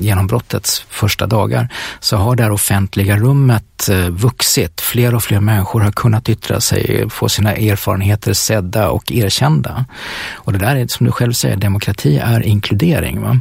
[0.00, 1.68] genombrottets första dagar
[2.00, 4.80] så har det här offentliga rummet eh, vuxit.
[4.80, 9.84] Fler och fler människor har kunnat yttra sig, få sina erfarenheter sedda och erkända.
[10.32, 13.20] Och det där är som du själv säger, demokrati är inkludering.
[13.20, 13.40] Va?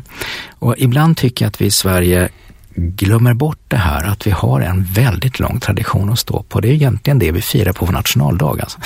[0.59, 2.29] Och ibland tycker jag att vi i Sverige
[2.75, 6.59] glömmer bort det här att vi har en väldigt lång tradition att stå på.
[6.61, 8.59] Det är egentligen det vi firar på vår nationaldag.
[8.61, 8.79] Alltså.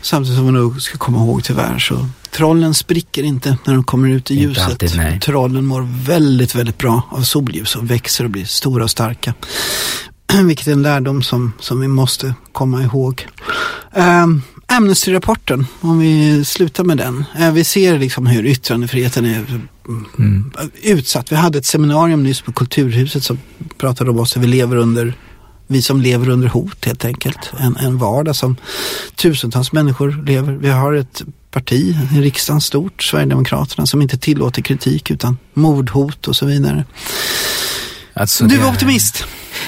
[0.00, 4.08] Samtidigt som vi nog ska komma ihåg tyvärr så trollen spricker inte när de kommer
[4.08, 4.64] ut i Inte ljuset.
[4.64, 5.20] alltid, nej.
[5.20, 9.34] Trollen mår väldigt, väldigt bra av solljus och växer och blir stora och starka.
[10.44, 13.26] Vilket är en lärdom som, som vi måste komma ihåg.
[13.92, 17.24] Um, Amnesty-rapporten, om vi slutar med den.
[17.38, 19.44] Eh, vi ser liksom hur yttrandefriheten är
[20.18, 20.52] mm.
[20.82, 21.32] utsatt.
[21.32, 23.38] Vi hade ett seminarium nyss på Kulturhuset som
[23.78, 25.14] pratade om oss, vi lever under
[25.66, 27.52] vi som lever under hot helt enkelt.
[27.58, 28.56] En, en vardag som
[29.14, 30.52] tusentals människor lever.
[30.52, 31.22] Vi har ett
[31.54, 36.84] parti i riksdagen stort, Sverigedemokraterna, som inte tillåter kritik utan mordhot och så vidare.
[38.14, 39.24] Alltså du det- är optimist.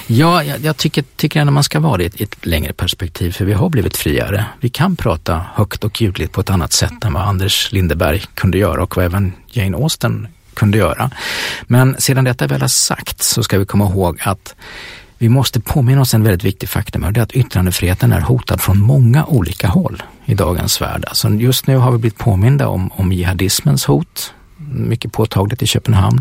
[0.06, 2.72] Ja, jag, jag tycker, tycker ändå man ska vara det i ett, i ett längre
[2.72, 4.44] perspektiv, för vi har blivit friare.
[4.60, 8.58] Vi kan prata högt och ljudligt på ett annat sätt än vad Anders Lindeberg kunde
[8.58, 11.10] göra och vad även Jane Austen kunde göra.
[11.66, 14.54] Men sedan detta väl har sagt så ska vi komma ihåg att
[15.18, 18.60] vi måste påminna oss en väldigt viktig faktum och det är att yttrandefriheten är hotad
[18.60, 21.04] från många olika håll i dagens värld.
[21.06, 24.34] Alltså just nu har vi blivit påminda om, om jihadismens hot,
[24.72, 26.20] mycket påtagligt i Köpenhamn.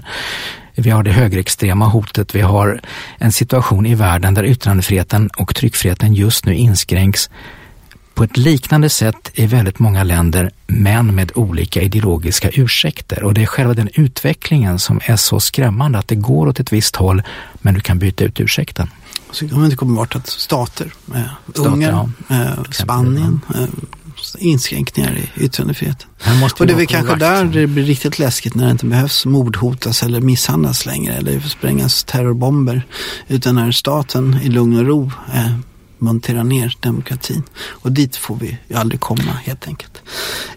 [0.75, 2.81] Vi har det högerextrema hotet, vi har
[3.17, 7.29] en situation i världen där yttrandefriheten och tryckfriheten just nu inskränks
[8.15, 13.23] på ett liknande sätt i väldigt många länder, men med olika ideologiska ursäkter.
[13.23, 16.73] Och det är själva den utvecklingen som är så skrämmande, att det går åt ett
[16.73, 17.23] visst håll,
[17.61, 18.89] men du kan byta ut ursäkten.
[19.31, 22.35] Så kan man inte komma bort att stater, eh, Stater, Ungern, ja.
[22.35, 23.67] eh, Spanien, eh,
[24.37, 26.07] inskränkningar i yttrandefriheten.
[26.59, 27.19] Och det är väl kanske vakt.
[27.19, 32.03] där det blir riktigt läskigt när det inte behövs mordhotas eller misshandlas längre eller sprängas
[32.03, 32.87] terrorbomber.
[33.27, 35.51] Utan när staten i lugn och ro eh,
[35.97, 37.43] Montera ner demokratin.
[37.57, 40.01] Och dit får vi ju aldrig komma helt enkelt.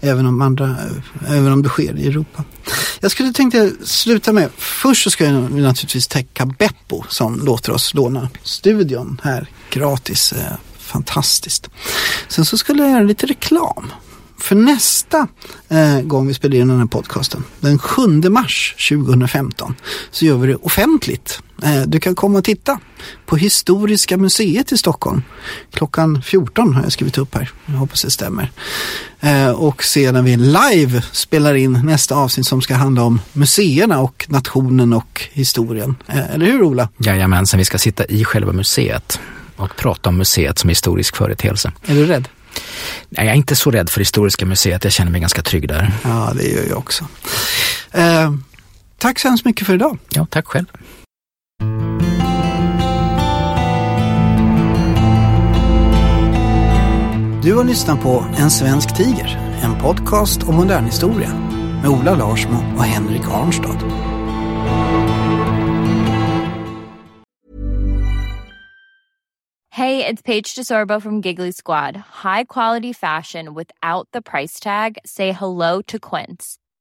[0.00, 0.76] Även om, andra,
[1.28, 2.44] även om det sker i Europa.
[3.00, 7.94] Jag skulle tänkte sluta med, först så ska jag naturligtvis täcka Beppo som låter oss
[7.94, 10.32] låna studion här gratis.
[10.32, 11.70] Eh, fantastiskt.
[12.28, 13.92] Sen så skulle jag göra lite reklam.
[14.38, 15.28] För nästa
[15.68, 19.74] eh, gång vi spelar in den här podcasten, den 7 mars 2015,
[20.10, 21.42] så gör vi det offentligt.
[21.62, 22.80] Eh, du kan komma och titta
[23.26, 25.22] på Historiska museet i Stockholm.
[25.72, 28.50] Klockan 14 har jag skrivit upp här, jag hoppas det stämmer.
[29.20, 34.00] Eh, och se när vi live spelar in nästa avsnitt som ska handla om museerna
[34.00, 35.96] och nationen och historien.
[36.06, 36.88] Eh, eller hur Ola?
[36.98, 39.20] Jajamensan, vi ska sitta i själva museet
[39.56, 41.72] och prata om museet som historisk företeelse.
[41.86, 42.28] Är du rädd?
[43.08, 45.92] Nej, jag är inte så rädd för Historiska museet, jag känner mig ganska trygg där.
[46.04, 47.06] Ja, det gör jag också.
[47.90, 48.34] Eh,
[48.98, 49.98] tack så hemskt mycket för idag.
[50.08, 50.66] Ja, tack själv.
[57.42, 61.34] Du har lyssnat på En svensk tiger, en podcast om modern historia
[61.82, 63.78] med Ola Larsmo och Henrik Arnstad.
[69.70, 71.96] Hej, det är Paige DeSorbo från Giggly Squad.
[71.96, 74.98] High quality fashion without the price tag.
[75.04, 76.67] Say hello to Quince.